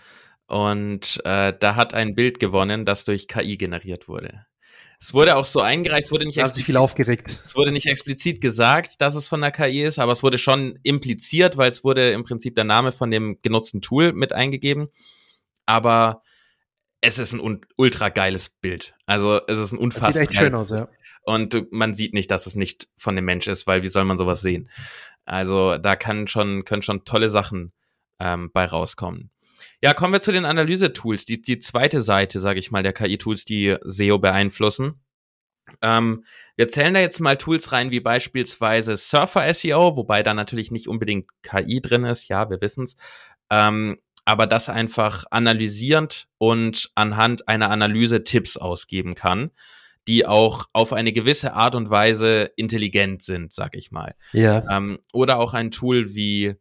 [0.47, 4.47] und äh, da hat ein Bild gewonnen, das durch KI generiert wurde.
[5.01, 7.41] Es wurde auch so eingereicht, es wurde nicht explizit, viel aufgeregt.
[7.45, 10.79] Es wurde nicht explizit gesagt, dass es von der KI ist, aber es wurde schon
[10.85, 14.89] impliziert, weil es wurde im Prinzip der Name von dem genutzten Tool mit eingegeben.
[15.67, 16.23] Aber
[17.01, 18.95] es ist ein ultra geiles Bild.
[19.05, 20.09] Also es ist ein unfassbar.
[20.11, 20.89] Das sieht echt schön aus, ja.
[21.25, 24.19] Und man sieht nicht, dass es nicht von dem Mensch ist, weil wie soll man
[24.19, 24.69] sowas sehen?
[25.25, 27.73] Also da kann schon, können schon tolle Sachen
[28.19, 29.31] ähm, bei rauskommen.
[29.81, 33.45] Ja, kommen wir zu den Analyse-Tools, die, die zweite Seite, sage ich mal, der KI-Tools,
[33.45, 35.01] die SEO beeinflussen.
[35.81, 36.25] Ähm,
[36.57, 40.89] wir zählen da jetzt mal Tools rein, wie beispielsweise Surfer SEO, wobei da natürlich nicht
[40.89, 42.97] unbedingt KI drin ist, ja, wir wissen's.
[43.51, 49.51] Ähm, aber das einfach analysierend und anhand einer Analyse Tipps ausgeben kann
[50.09, 54.15] die auch auf eine gewisse Art und Weise intelligent sind, sag ich mal.
[54.33, 54.65] Ja.
[54.71, 56.55] Ähm, oder auch ein Tool wie,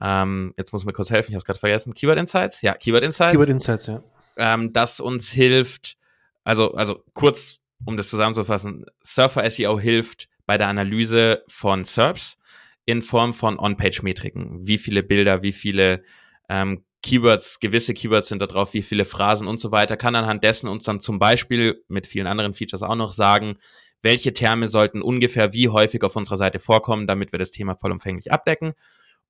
[0.00, 2.62] ähm, jetzt muss mir kurz helfen, ich habe gerade vergessen, Keyword Insights?
[2.62, 3.32] Ja, Keyword Insights.
[3.32, 4.00] Keyword Insights, ja.
[4.36, 5.96] Ähm, das uns hilft,
[6.44, 12.38] also, also kurz, um das zusammenzufassen, Surfer SEO hilft bei der Analyse von SERPs
[12.84, 14.66] in Form von On-Page-Metriken.
[14.66, 16.02] Wie viele Bilder, wie viele
[16.48, 20.42] ähm, Keywords, gewisse Keywords sind da drauf, wie viele Phrasen und so weiter, kann anhand
[20.42, 23.58] dessen uns dann zum Beispiel mit vielen anderen Features auch noch sagen,
[24.00, 28.32] welche Terme sollten ungefähr wie häufig auf unserer Seite vorkommen, damit wir das Thema vollumfänglich
[28.32, 28.72] abdecken.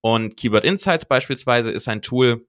[0.00, 2.46] Und Keyword Insights beispielsweise ist ein Tool,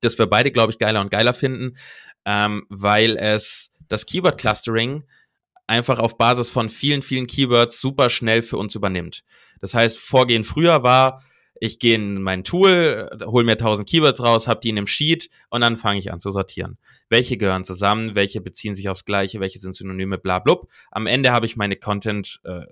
[0.00, 1.76] das wir beide, glaube ich, geiler und geiler finden,
[2.24, 5.04] ähm, weil es das Keyword Clustering
[5.66, 9.24] einfach auf Basis von vielen, vielen Keywords super schnell für uns übernimmt.
[9.60, 11.22] Das heißt, Vorgehen früher war,
[11.64, 15.30] ich gehe in mein Tool, hole mir 1000 Keywords raus, habe die in einem Sheet
[15.48, 16.76] und dann fange ich an zu sortieren.
[17.08, 20.68] Welche gehören zusammen, welche beziehen sich aufs Gleiche, welche sind Synonyme, bla blub.
[20.90, 22.62] Am Ende habe ich meine Content äh,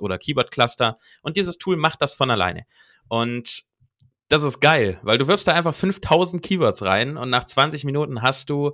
[0.00, 2.66] oder Keyword Cluster und dieses Tool macht das von alleine.
[3.06, 3.62] Und
[4.26, 8.20] das ist geil, weil du wirfst da einfach 5000 Keywords rein und nach 20 Minuten
[8.20, 8.72] hast du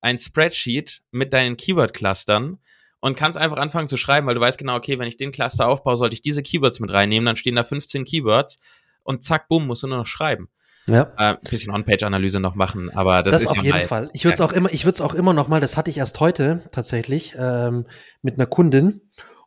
[0.00, 2.60] ein Spreadsheet mit deinen Keyword-Clustern
[3.00, 5.66] und kannst einfach anfangen zu schreiben, weil du weißt genau, okay, wenn ich den Cluster
[5.66, 8.58] aufbaue, sollte ich diese Keywords mit reinnehmen, dann stehen da 15 Keywords
[9.02, 10.48] und zack, bumm, musst du nur noch schreiben.
[10.86, 11.12] Ja.
[11.16, 14.06] Äh, bisschen On-Page-Analyse noch machen, aber das, das ist auf ja jeden Fall.
[14.12, 15.60] Ich würde es auch immer, ich würde es auch immer noch mal.
[15.60, 17.86] Das hatte ich erst heute tatsächlich ähm,
[18.20, 19.02] mit einer Kundin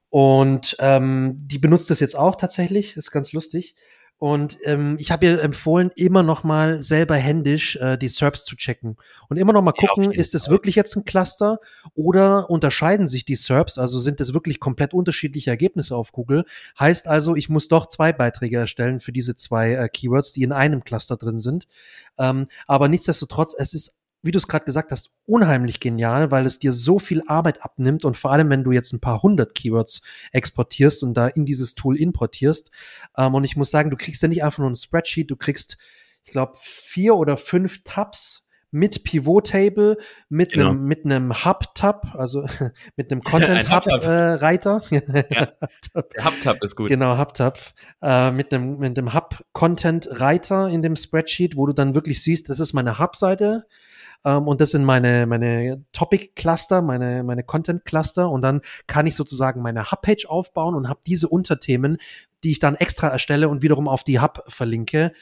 [0.09, 2.95] und ähm, die benutzt das jetzt auch tatsächlich.
[2.95, 3.75] Ist ganz lustig.
[4.17, 8.56] Und ähm, ich habe ihr empfohlen, immer noch mal selber händisch äh, die SERPs zu
[8.56, 8.95] checken
[9.28, 11.60] und immer noch mal gucken, ja, ist es wirklich jetzt ein Cluster
[11.95, 16.45] oder unterscheiden sich die SERPs, also sind es wirklich komplett unterschiedliche Ergebnisse auf Google.
[16.80, 20.54] Heißt also, ich muss doch zwei Beiträge erstellen für diese zwei äh, Keywords, die in
[20.54, 21.67] einem Cluster drin sind.
[22.17, 26.57] Ähm, aber nichtsdestotrotz, es ist wie du es gerade gesagt hast, unheimlich genial, weil es
[26.57, 30.01] dir so viel Arbeit abnimmt und vor allem, wenn du jetzt ein paar hundert Keywords
[30.31, 32.71] exportierst und da in dieses Tool importierst.
[33.17, 35.77] Ähm, und ich muss sagen, du kriegst ja nicht einfach nur ein Spreadsheet, du kriegst,
[36.23, 40.71] ich glaube, vier oder fünf Tabs mit Pivot Table, mit genau.
[40.71, 42.45] einem mit einem Hub Tab, also
[42.97, 44.81] mit einem Content Hub äh, Reiter.
[44.89, 45.53] ja,
[45.95, 46.89] Hub Tab ist gut.
[46.89, 47.59] Genau, Hub Tab
[48.01, 52.23] äh, mit einem mit dem Hub Content Reiter in dem Spreadsheet, wo du dann wirklich
[52.23, 53.65] siehst, das ist meine Hub Seite
[54.25, 59.61] ähm, und das sind meine, meine Topic-Cluster, meine, meine Content-Cluster und dann kann ich sozusagen
[59.61, 61.97] meine Hub-Page aufbauen und habe diese Unterthemen,
[62.43, 65.13] die ich dann extra erstelle und wiederum auf die Hub verlinke.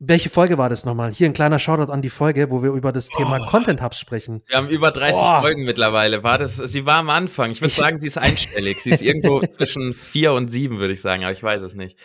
[0.00, 1.12] Welche Folge war das nochmal?
[1.12, 3.50] Hier ein kleiner Shoutout an die Folge, wo wir über das Thema oh.
[3.50, 4.42] Content Hubs sprechen.
[4.46, 5.40] Wir haben über 30 oh.
[5.40, 6.22] Folgen mittlerweile.
[6.22, 7.50] War das, sie war am Anfang.
[7.50, 8.80] Ich würde sagen, sie ist einstellig.
[8.80, 11.98] sie ist irgendwo zwischen vier und sieben, würde ich sagen, aber ich weiß es nicht.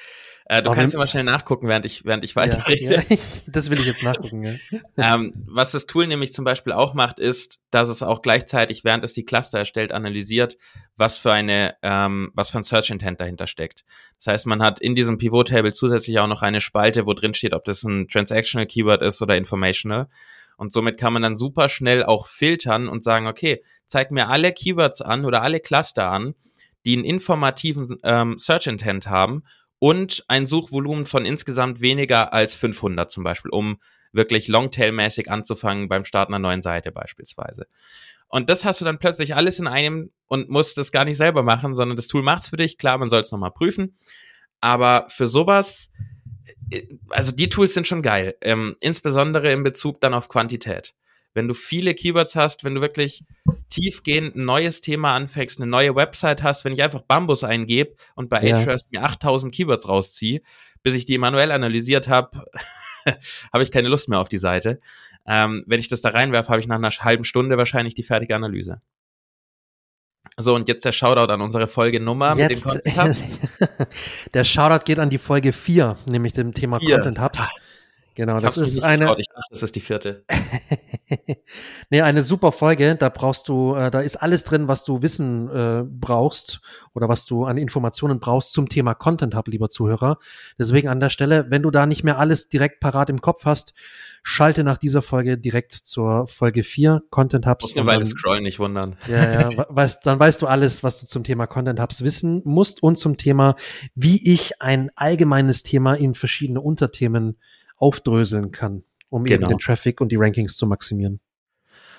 [0.52, 2.96] Äh, du Aber kannst immer schnell nachgucken, während ich, während ich weiterrede.
[2.96, 3.18] Ja, ja.
[3.46, 4.56] Das will ich jetzt nachgucken, ja.
[4.98, 9.04] ähm, was das Tool nämlich zum Beispiel auch macht, ist, dass es auch gleichzeitig, während
[9.04, 10.58] es die Cluster erstellt, analysiert,
[10.98, 13.86] was für eine, ähm, was für ein Search Intent dahinter steckt.
[14.18, 17.36] Das heißt, man hat in diesem Pivot Table zusätzlich auch noch eine Spalte, wo drin
[17.36, 20.08] steht, ob das ein Transactional Keyword ist oder Informational.
[20.58, 24.52] Und somit kann man dann super schnell auch filtern und sagen, okay, zeig mir alle
[24.52, 26.34] Keywords an oder alle Cluster an,
[26.86, 29.44] die einen informativen ähm, Search Intent haben
[29.80, 33.80] und ein Suchvolumen von insgesamt weniger als 500 zum Beispiel, um
[34.12, 37.68] wirklich Longtail-mäßig anzufangen beim Start einer neuen Seite beispielsweise.
[38.28, 41.42] Und das hast du dann plötzlich alles in einem und musst das gar nicht selber
[41.42, 42.78] machen, sondern das Tool macht's für dich.
[42.78, 43.96] Klar, man soll es nochmal prüfen.
[44.62, 45.90] Aber für sowas,
[46.70, 48.36] äh, also die Tools sind schon geil.
[48.42, 50.94] Ähm, insbesondere in Bezug dann auf Quantität
[51.34, 53.24] wenn du viele Keywords hast, wenn du wirklich
[53.70, 58.30] tiefgehend ein neues Thema anfängst, eine neue Website hast, wenn ich einfach Bambus eingebe und
[58.30, 58.58] bei ja.
[58.58, 60.42] Ahrefs mir 8000 Keywords rausziehe,
[60.84, 62.46] bis ich die manuell analysiert habe,
[63.54, 64.80] habe ich keine Lust mehr auf die Seite.
[65.26, 68.36] Ähm, wenn ich das da reinwerfe, habe ich nach einer halben Stunde wahrscheinlich die fertige
[68.36, 68.82] Analyse.
[70.38, 73.24] So, und jetzt der Shoutout an unsere Folge Nummer jetzt, mit dem Content Hubs.
[74.34, 76.96] der Shoutout geht an die Folge 4, nämlich dem Thema vier.
[76.96, 77.40] Content Hubs.
[77.40, 77.50] Ah,
[78.20, 79.06] Genau, das ist eine.
[79.06, 79.20] Getraut.
[79.22, 80.26] Ich dachte, das ist die vierte.
[81.90, 82.96] nee, eine super Folge.
[82.96, 86.62] Da brauchst du, äh, da ist alles drin, was du wissen äh, brauchst
[86.94, 90.20] oder was du an Informationen brauchst zum Thema Content Hub, lieber Zuhörer.
[90.58, 93.74] Deswegen an der Stelle, wenn du da nicht mehr alles direkt parat im Kopf hast,
[94.24, 97.64] schalte nach dieser Folge direkt zur Folge 4 Content Hubs.
[97.64, 98.96] Muss eine Weile scrollen, nicht wundern.
[99.08, 102.84] Ja, ja, weißt, dann weißt du alles, was du zum Thema Content Hubs wissen musst
[102.84, 103.56] und zum Thema,
[103.96, 107.38] wie ich ein allgemeines Thema in verschiedene Unterthemen
[107.78, 109.48] aufdröseln kann, um genau.
[109.48, 111.20] eben den Traffic und die Rankings zu maximieren.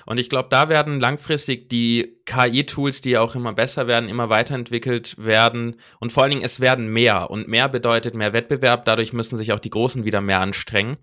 [0.07, 5.17] Und ich glaube, da werden langfristig die KI-Tools, die auch immer besser werden, immer weiterentwickelt
[5.19, 5.77] werden.
[5.99, 7.31] Und vor allen Dingen, es werden mehr.
[7.31, 8.85] Und mehr bedeutet mehr Wettbewerb.
[8.85, 10.97] Dadurch müssen sich auch die Großen wieder mehr anstrengen.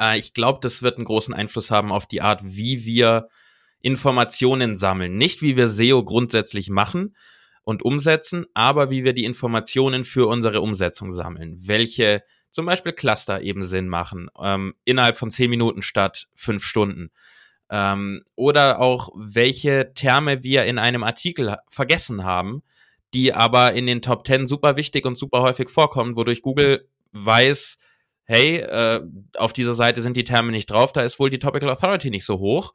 [0.00, 3.28] Äh, ich glaube, das wird einen großen Einfluss haben auf die Art, wie wir
[3.80, 5.16] Informationen sammeln.
[5.16, 7.16] Nicht, wie wir SEO grundsätzlich machen
[7.62, 11.58] und umsetzen, aber wie wir die Informationen für unsere Umsetzung sammeln.
[11.60, 17.10] Welche zum Beispiel Cluster eben Sinn machen, ähm, innerhalb von zehn Minuten statt fünf Stunden.
[17.70, 22.62] Ähm, oder auch welche Terme wir in einem Artikel vergessen haben,
[23.14, 27.76] die aber in den Top 10 super wichtig und super häufig vorkommen, wodurch Google weiß,
[28.24, 29.02] hey, äh,
[29.36, 32.24] auf dieser Seite sind die Terme nicht drauf, da ist wohl die Topical Authority nicht
[32.24, 32.74] so hoch.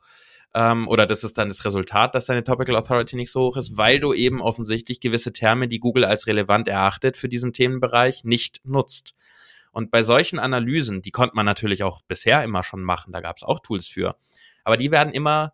[0.55, 3.77] Ähm, oder das ist dann das Resultat, dass deine Topical Authority nicht so hoch ist,
[3.77, 8.61] weil du eben offensichtlich gewisse Terme, die Google als relevant erachtet für diesen Themenbereich, nicht
[8.63, 9.15] nutzt.
[9.73, 13.37] Und bei solchen Analysen, die konnte man natürlich auch bisher immer schon machen, da gab
[13.37, 14.15] es auch Tools für.
[14.63, 15.53] Aber die werden immer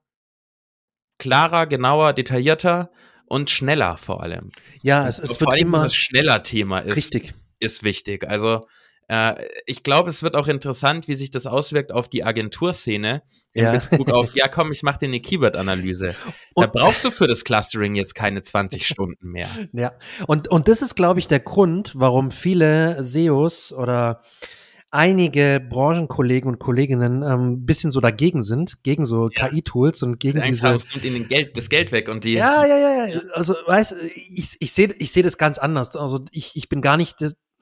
[1.17, 2.91] klarer, genauer, detaillierter
[3.25, 4.51] und schneller vor allem.
[4.82, 7.34] Ja, es, es wird immer dieses schneller Thema ist, richtig.
[7.60, 8.29] ist wichtig.
[8.29, 8.67] Also
[9.10, 9.34] äh,
[9.65, 13.72] ich glaube, es wird auch interessant, wie sich das auswirkt auf die Agenturszene in ja.
[13.72, 16.15] Bezug auf, ja komm, ich mache dir eine Keyword-Analyse.
[16.56, 19.50] Da brauchst du für das Clustering jetzt keine 20 Stunden mehr.
[19.74, 19.93] Ja,
[20.28, 24.22] und, und das ist, glaube ich, der Grund, warum viele SEOs oder
[24.91, 29.50] einige Branchenkollegen und Kolleginnen ein ähm, bisschen so dagegen sind, gegen so ja.
[29.50, 30.67] KI-Tools und gegen diese.
[30.67, 32.34] Haben, es nimmt ihnen Geld, das Geld weg und die.
[32.34, 33.22] Ja, ja, ja, ja.
[33.34, 35.95] Also, weißt ich, ich sehe ich seh das ganz anders.
[35.95, 37.17] Also, ich, ich bin gar nicht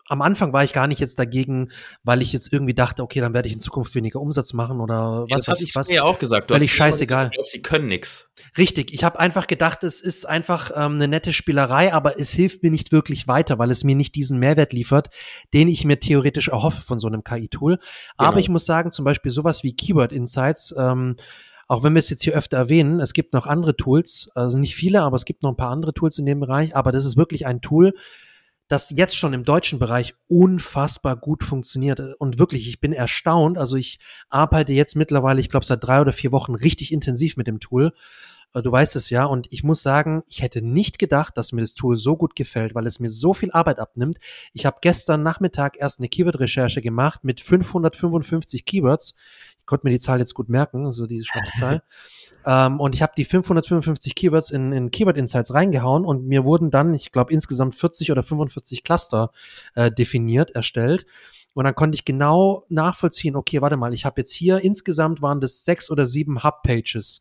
[0.10, 1.70] am Anfang war ich gar nicht jetzt dagegen,
[2.04, 5.26] weil ich jetzt irgendwie dachte, okay, dann werde ich in Zukunft weniger Umsatz machen oder
[5.28, 5.89] ja, was weiß ich was.
[5.89, 6.50] mir ja auch gesagt.
[6.50, 7.28] Du scheißegal.
[7.28, 8.30] Ich glaube, sie können nix.
[8.58, 8.93] Richtig.
[8.93, 12.72] Ich habe einfach gedacht, es ist einfach ähm, eine nette Spielerei, aber es hilft mir
[12.72, 15.10] nicht wirklich weiter, weil es mir nicht diesen Mehrwert liefert,
[15.54, 17.80] den ich mir theoretisch erhoffe von so einem KI-Tool.
[18.15, 18.39] Aber genau.
[18.39, 21.17] ich muss sagen, zum Beispiel sowas wie Keyword Insights, ähm,
[21.67, 24.76] auch wenn wir es jetzt hier öfter erwähnen, es gibt noch andere Tools, also nicht
[24.76, 27.17] viele, aber es gibt noch ein paar andere Tools in dem Bereich, aber das ist
[27.17, 27.93] wirklich ein Tool,
[28.68, 32.00] das jetzt schon im deutschen Bereich unfassbar gut funktioniert.
[32.20, 33.58] Und wirklich, ich bin erstaunt.
[33.58, 34.00] Also ich
[34.30, 37.94] arbeite jetzt mittlerweile, ich glaube, seit drei oder vier Wochen richtig intensiv mit dem Tool.
[38.54, 39.26] Äh, du weißt es ja.
[39.26, 42.76] Und ich muss sagen, ich hätte nicht gedacht, dass mir das Tool so gut gefällt,
[42.76, 44.18] weil es mir so viel Arbeit abnimmt.
[44.54, 49.16] Ich habe gestern Nachmittag erst eine Keyword-Recherche gemacht mit 555 Keywords.
[49.60, 51.84] Ich konnte mir die Zahl jetzt gut merken, also diese Schnapszahl.
[52.48, 56.72] Ähm, und ich habe die 555 Keywords in, in Keyword Insights reingehauen und mir wurden
[56.72, 59.32] dann, ich glaube, insgesamt 40 oder 45 Cluster
[59.76, 61.06] äh, definiert, erstellt.
[61.54, 65.42] Und dann konnte ich genau nachvollziehen, okay, warte mal, ich habe jetzt hier, insgesamt waren
[65.42, 67.20] das sechs oder sieben Hub-Pages.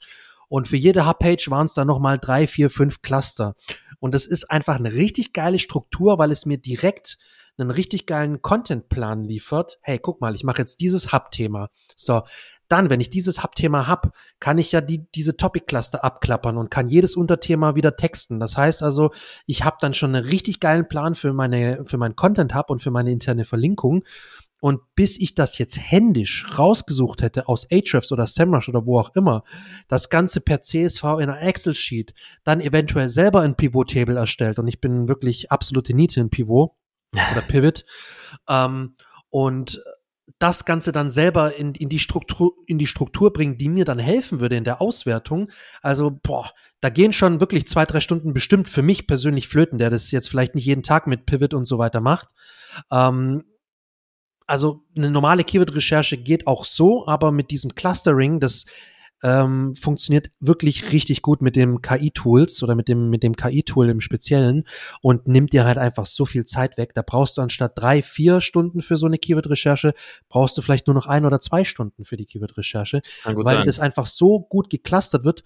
[0.49, 3.57] Und für jede Hub-Page waren es dann nochmal drei, vier, fünf Cluster.
[3.99, 7.19] Und das ist einfach eine richtig geile Struktur, weil es mir direkt
[7.59, 9.79] einen richtig geilen Contentplan liefert.
[9.81, 11.71] Hey, guck mal, ich mache jetzt dieses Hub-Thema.
[11.97, 12.23] So,
[12.68, 16.88] dann, wenn ich dieses Hub-Thema habe, kann ich ja die, diese Topic-Cluster abklappern und kann
[16.88, 18.40] jedes Unterthema wieder texten.
[18.40, 19.11] Das heißt also,
[19.46, 22.90] ich habe dann schon einen richtig geilen Plan für meine, für meinen Content-Hub und für
[22.90, 24.05] meine interne Verlinkung.
[24.61, 29.14] Und bis ich das jetzt händisch rausgesucht hätte aus Ahrefs oder SEMrush oder wo auch
[29.14, 29.44] immer,
[29.87, 34.59] das Ganze per CSV in einer Excel-Sheet, dann eventuell selber ein Pivot-Table erstellt.
[34.59, 36.72] Und ich bin wirklich absolute Niete in Pivot
[37.12, 37.85] oder Pivot.
[38.48, 38.94] ähm,
[39.29, 39.83] und
[40.38, 43.99] das Ganze dann selber in, in, die Struktur, in die Struktur bringen, die mir dann
[43.99, 45.51] helfen würde in der Auswertung.
[45.83, 49.90] Also, boah, da gehen schon wirklich zwei, drei Stunden bestimmt für mich persönlich flöten, der
[49.90, 52.29] das jetzt vielleicht nicht jeden Tag mit Pivot und so weiter macht.
[52.90, 53.44] Ähm,
[54.46, 58.66] also eine normale Keyword-Recherche geht auch so, aber mit diesem Clustering, das
[59.22, 64.00] ähm, funktioniert wirklich richtig gut mit dem KI-Tools oder mit dem, mit dem KI-Tool im
[64.00, 64.64] Speziellen
[65.00, 66.92] und nimmt dir halt einfach so viel Zeit weg.
[66.94, 69.94] Da brauchst du anstatt drei, vier Stunden für so eine Keyword-Recherche,
[70.29, 73.66] brauchst du vielleicht nur noch ein oder zwei Stunden für die Keyword-Recherche, weil sein.
[73.66, 75.44] das einfach so gut geclustert wird.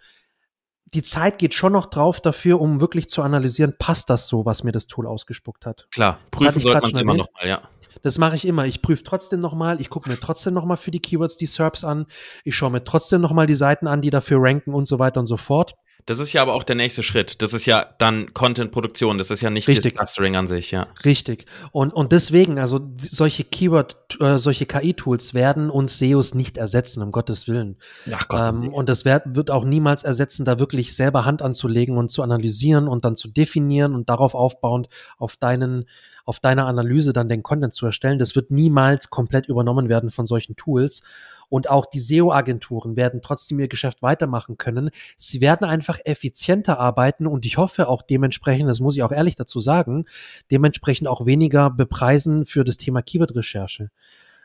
[0.92, 4.64] Die Zeit geht schon noch drauf dafür, um wirklich zu analysieren, passt das so, was
[4.64, 5.86] mir das Tool ausgespuckt hat.
[5.92, 7.62] Klar, prüfen sollte man es immer noch mal, ja.
[8.02, 8.66] Das mache ich immer.
[8.66, 12.06] Ich prüfe trotzdem nochmal, ich gucke mir trotzdem nochmal für die Keywords die SERPs an,
[12.44, 15.26] ich schaue mir trotzdem nochmal die Seiten an, die dafür ranken und so weiter und
[15.26, 15.74] so fort.
[16.10, 17.40] Das ist ja aber auch der nächste Schritt.
[17.40, 19.16] Das ist ja dann Content-Produktion.
[19.16, 19.92] Das ist ja nicht Richtig.
[19.92, 20.88] das Clustering an sich, ja.
[21.04, 21.44] Richtig.
[21.70, 27.12] Und, und deswegen, also solche Keyword, äh, solche KI-Tools werden uns SEOs nicht ersetzen, um
[27.12, 27.76] Gottes Willen.
[28.12, 28.68] Ach Gott, ähm, nee.
[28.70, 32.88] Und das wird, wird auch niemals ersetzen, da wirklich selber Hand anzulegen und zu analysieren
[32.88, 35.84] und dann zu definieren und darauf aufbauend auf deinen,
[36.24, 38.18] auf deiner Analyse dann den Content zu erstellen.
[38.18, 41.02] Das wird niemals komplett übernommen werden von solchen Tools.
[41.50, 44.90] Und auch die SEO-Agenturen werden trotzdem ihr Geschäft weitermachen können.
[45.18, 49.36] Sie werden einfach effizienter arbeiten und ich hoffe auch dementsprechend, das muss ich auch ehrlich
[49.36, 50.06] dazu sagen,
[50.50, 53.90] dementsprechend auch weniger bepreisen für das Thema Keyword-Recherche.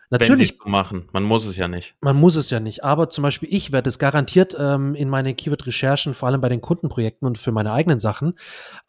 [0.10, 0.56] Natürlich.
[0.64, 1.10] Wenn machen.
[1.14, 1.96] Man muss es ja nicht.
[2.02, 2.84] Man muss es ja nicht.
[2.84, 6.62] Aber zum Beispiel ich werde es garantiert ähm, in meine Keyword-Recherchen, vor allem bei den
[6.62, 8.38] Kundenprojekten und für meine eigenen Sachen,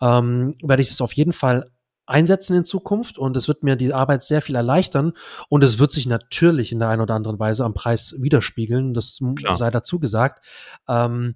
[0.01, 1.71] ähm, werde ich es auf jeden Fall
[2.07, 5.13] einsetzen in Zukunft und es wird mir die Arbeit sehr viel erleichtern
[5.49, 9.21] und es wird sich natürlich in der einen oder anderen Weise am Preis widerspiegeln, das
[9.37, 9.57] Klar.
[9.57, 10.45] sei dazu gesagt.
[10.89, 11.35] Ähm,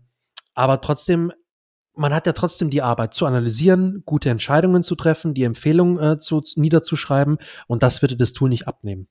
[0.54, 1.32] aber trotzdem,
[1.94, 6.18] man hat ja trotzdem die Arbeit zu analysieren, gute Entscheidungen zu treffen, die Empfehlungen äh,
[6.18, 9.08] zu, niederzuschreiben und das würde das Tool nicht abnehmen.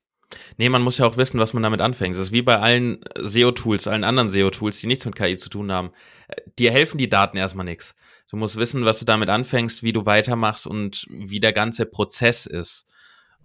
[0.57, 2.15] Nee, man muss ja auch wissen, was man damit anfängt.
[2.15, 5.71] Das ist wie bei allen SEO-Tools, allen anderen SEO-Tools, die nichts mit KI zu tun
[5.71, 5.91] haben.
[6.27, 7.95] Äh, dir helfen die Daten erstmal nichts.
[8.29, 12.45] Du musst wissen, was du damit anfängst, wie du weitermachst und wie der ganze Prozess
[12.45, 12.85] ist.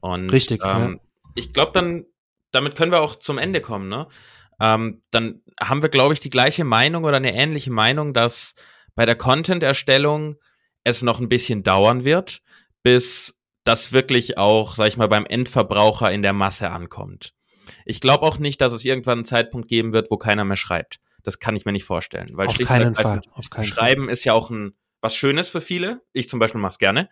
[0.01, 0.61] Und Richtig.
[0.63, 1.31] Ähm, ja.
[1.35, 2.05] Ich glaube, dann,
[2.53, 4.07] damit können wir auch zum Ende kommen, ne?
[4.61, 8.55] Ähm, dann haben wir, glaube ich, die gleiche Meinung oder eine ähnliche Meinung, dass
[8.95, 10.37] bei der Content-Erstellung
[10.85, 12.41] es noch ein bisschen dauern wird,
[12.83, 17.33] bis das wirklich auch, sag ich mal, beim Endverbraucher in der Masse ankommt.
[17.87, 21.01] Ich glaube auch nicht, dass es irgendwann einen Zeitpunkt geben wird, wo keiner mehr schreibt.
[21.25, 22.29] Das kann ich mir nicht vorstellen.
[22.33, 23.21] Weil Auf keinen Fall.
[23.33, 24.13] Auf keinen Schreiben Fall.
[24.13, 26.01] ist ja auch ein was Schönes für viele.
[26.13, 27.11] Ich zum Beispiel mache es gerne.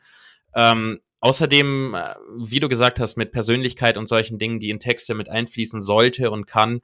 [0.55, 5.15] Ähm, außerdem, äh, wie du gesagt hast, mit Persönlichkeit und solchen Dingen, die in Texte
[5.15, 6.81] mit einfließen sollte und kann,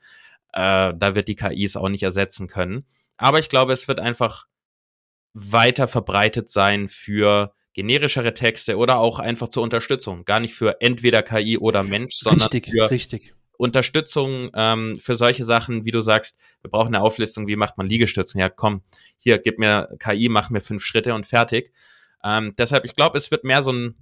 [0.52, 2.86] äh, da wird die KI es auch nicht ersetzen können.
[3.16, 4.46] Aber ich glaube, es wird einfach
[5.34, 10.24] weiter verbreitet sein für generischere Texte oder auch einfach zur Unterstützung.
[10.24, 13.34] Gar nicht für entweder KI oder Mensch, sondern richtig, für richtig.
[13.58, 17.88] Unterstützung ähm, für solche Sachen, wie du sagst, wir brauchen eine Auflistung, wie macht man
[17.88, 18.40] Liegestützen?
[18.40, 18.82] Ja, komm,
[19.18, 21.72] hier, gib mir KI, mach mir fünf Schritte und fertig.
[22.24, 23.96] Ähm, deshalb, ich glaube, es wird mehr so, ein,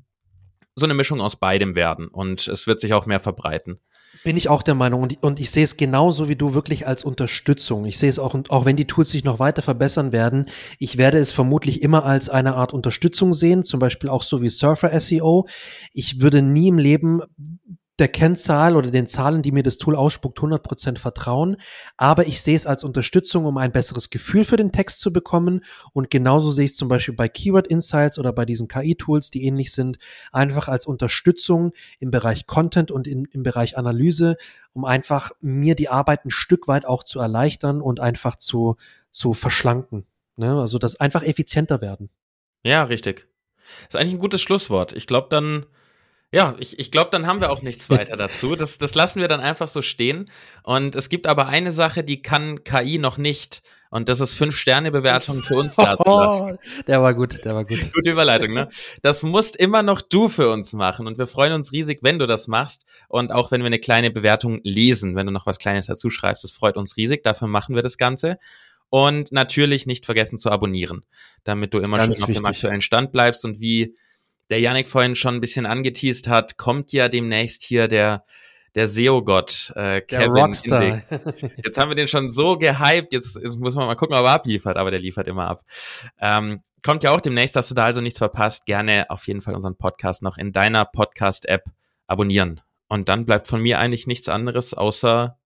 [0.75, 3.81] so eine Mischung aus beidem werden und es wird sich auch mehr verbreiten.
[4.25, 7.05] Bin ich auch der Meinung und, und ich sehe es genauso wie du wirklich als
[7.05, 7.85] Unterstützung.
[7.85, 10.47] Ich sehe es auch, auch wenn die Tools sich noch weiter verbessern werden,
[10.79, 14.51] ich werde es vermutlich immer als eine Art Unterstützung sehen, zum Beispiel auch so wie
[14.51, 15.47] Surfer SEO.
[15.93, 17.21] Ich würde nie im Leben
[17.99, 21.57] der Kennzahl oder den Zahlen, die mir das Tool ausspuckt, 100% vertrauen.
[21.97, 25.65] Aber ich sehe es als Unterstützung, um ein besseres Gefühl für den Text zu bekommen.
[25.93, 29.45] Und genauso sehe ich es zum Beispiel bei Keyword Insights oder bei diesen KI-Tools, die
[29.45, 29.99] ähnlich sind,
[30.31, 34.37] einfach als Unterstützung im Bereich Content und in, im Bereich Analyse,
[34.75, 38.77] um einfach mir die Arbeit ein Stück weit auch zu erleichtern und einfach zu,
[39.11, 40.05] zu verschlanken.
[40.37, 40.61] Ne?
[40.61, 42.11] Also das einfach effizienter werden.
[42.63, 43.27] Ja, richtig.
[43.85, 44.93] Das ist eigentlich ein gutes Schlusswort.
[44.93, 45.65] Ich glaube, dann
[46.33, 48.57] ja, ich, ich glaube, dann haben wir auch nichts weiter dazu.
[48.57, 50.31] Das, das lassen wir dann einfach so stehen.
[50.63, 53.63] Und es gibt aber eine Sache, die kann KI noch nicht.
[53.91, 55.95] Und das ist fünf Sterne Bewertung für uns da
[56.87, 57.79] der war gut, der war gut.
[57.95, 58.69] Gute Überleitung, ne?
[59.01, 61.07] Das musst immer noch du für uns machen.
[61.07, 62.85] Und wir freuen uns riesig, wenn du das machst.
[63.09, 66.43] Und auch wenn wir eine kleine Bewertung lesen, wenn du noch was Kleines dazu schreibst,
[66.43, 67.23] das freut uns riesig.
[67.23, 68.39] Dafür machen wir das Ganze.
[68.91, 71.05] Und natürlich nicht vergessen zu abonnieren,
[71.45, 72.43] damit du immer Ganz schön auf wichtig.
[72.43, 73.97] dem aktuellen Stand bleibst und wie
[74.51, 78.25] der Yannick vorhin schon ein bisschen angeteased hat, kommt ja demnächst hier der,
[78.75, 81.03] der SEO-Gott, äh, Kevin Rockstar.
[81.65, 84.33] Jetzt haben wir den schon so gehypt, jetzt, jetzt muss man mal gucken, ob er
[84.33, 85.63] abliefert, aber der liefert immer ab.
[86.21, 88.67] Ähm, kommt ja auch demnächst, dass du da also nichts verpasst.
[88.67, 91.65] Gerne auf jeden Fall unseren Podcast noch in deiner Podcast-App
[92.07, 92.61] abonnieren.
[92.89, 95.37] Und dann bleibt von mir eigentlich nichts anderes, außer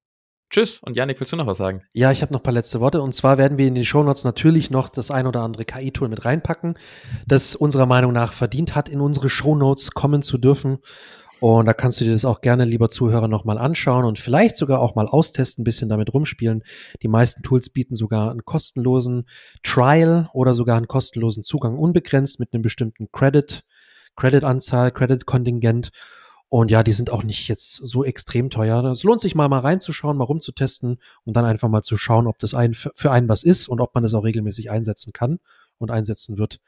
[0.50, 0.80] Tschüss.
[0.82, 1.82] Und Janik, willst du noch was sagen?
[1.94, 3.00] Ja, ich habe noch ein paar letzte Worte.
[3.02, 6.24] Und zwar werden wir in den Shownotes natürlich noch das ein oder andere KI-Tool mit
[6.24, 6.74] reinpacken,
[7.26, 10.78] das unserer Meinung nach verdient hat, in unsere Shownotes kommen zu dürfen.
[11.38, 14.80] Und da kannst du dir das auch gerne, lieber Zuhörer, nochmal anschauen und vielleicht sogar
[14.80, 16.64] auch mal austesten, ein bisschen damit rumspielen.
[17.02, 19.26] Die meisten Tools bieten sogar einen kostenlosen
[19.62, 23.64] Trial oder sogar einen kostenlosen Zugang unbegrenzt mit einem bestimmten Credit,
[24.16, 25.92] Credit-Anzahl, Credit-Kontingent.
[26.50, 28.84] Und ja, die sind auch nicht jetzt so extrem teuer.
[28.86, 32.40] Es lohnt sich mal mal reinzuschauen, mal rumzutesten und dann einfach mal zu schauen, ob
[32.40, 35.38] das ein, für einen was ist und ob man es auch regelmäßig einsetzen kann
[35.78, 36.58] und einsetzen wird.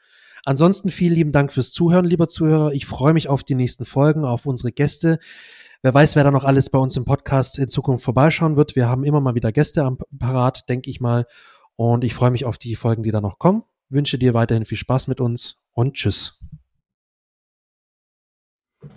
[0.45, 2.71] Ansonsten vielen lieben Dank fürs Zuhören, lieber Zuhörer.
[2.71, 5.19] Ich freue mich auf die nächsten Folgen, auf unsere Gäste.
[5.81, 8.77] Wer weiß, wer da noch alles bei uns im Podcast in Zukunft vorbeischauen wird.
[8.77, 11.27] Wir haben immer mal wieder Gäste am Parat, denke ich mal.
[11.75, 13.63] Und ich freue mich auf die Folgen, die da noch kommen.
[13.89, 16.39] Wünsche dir weiterhin viel Spaß mit uns und tschüss.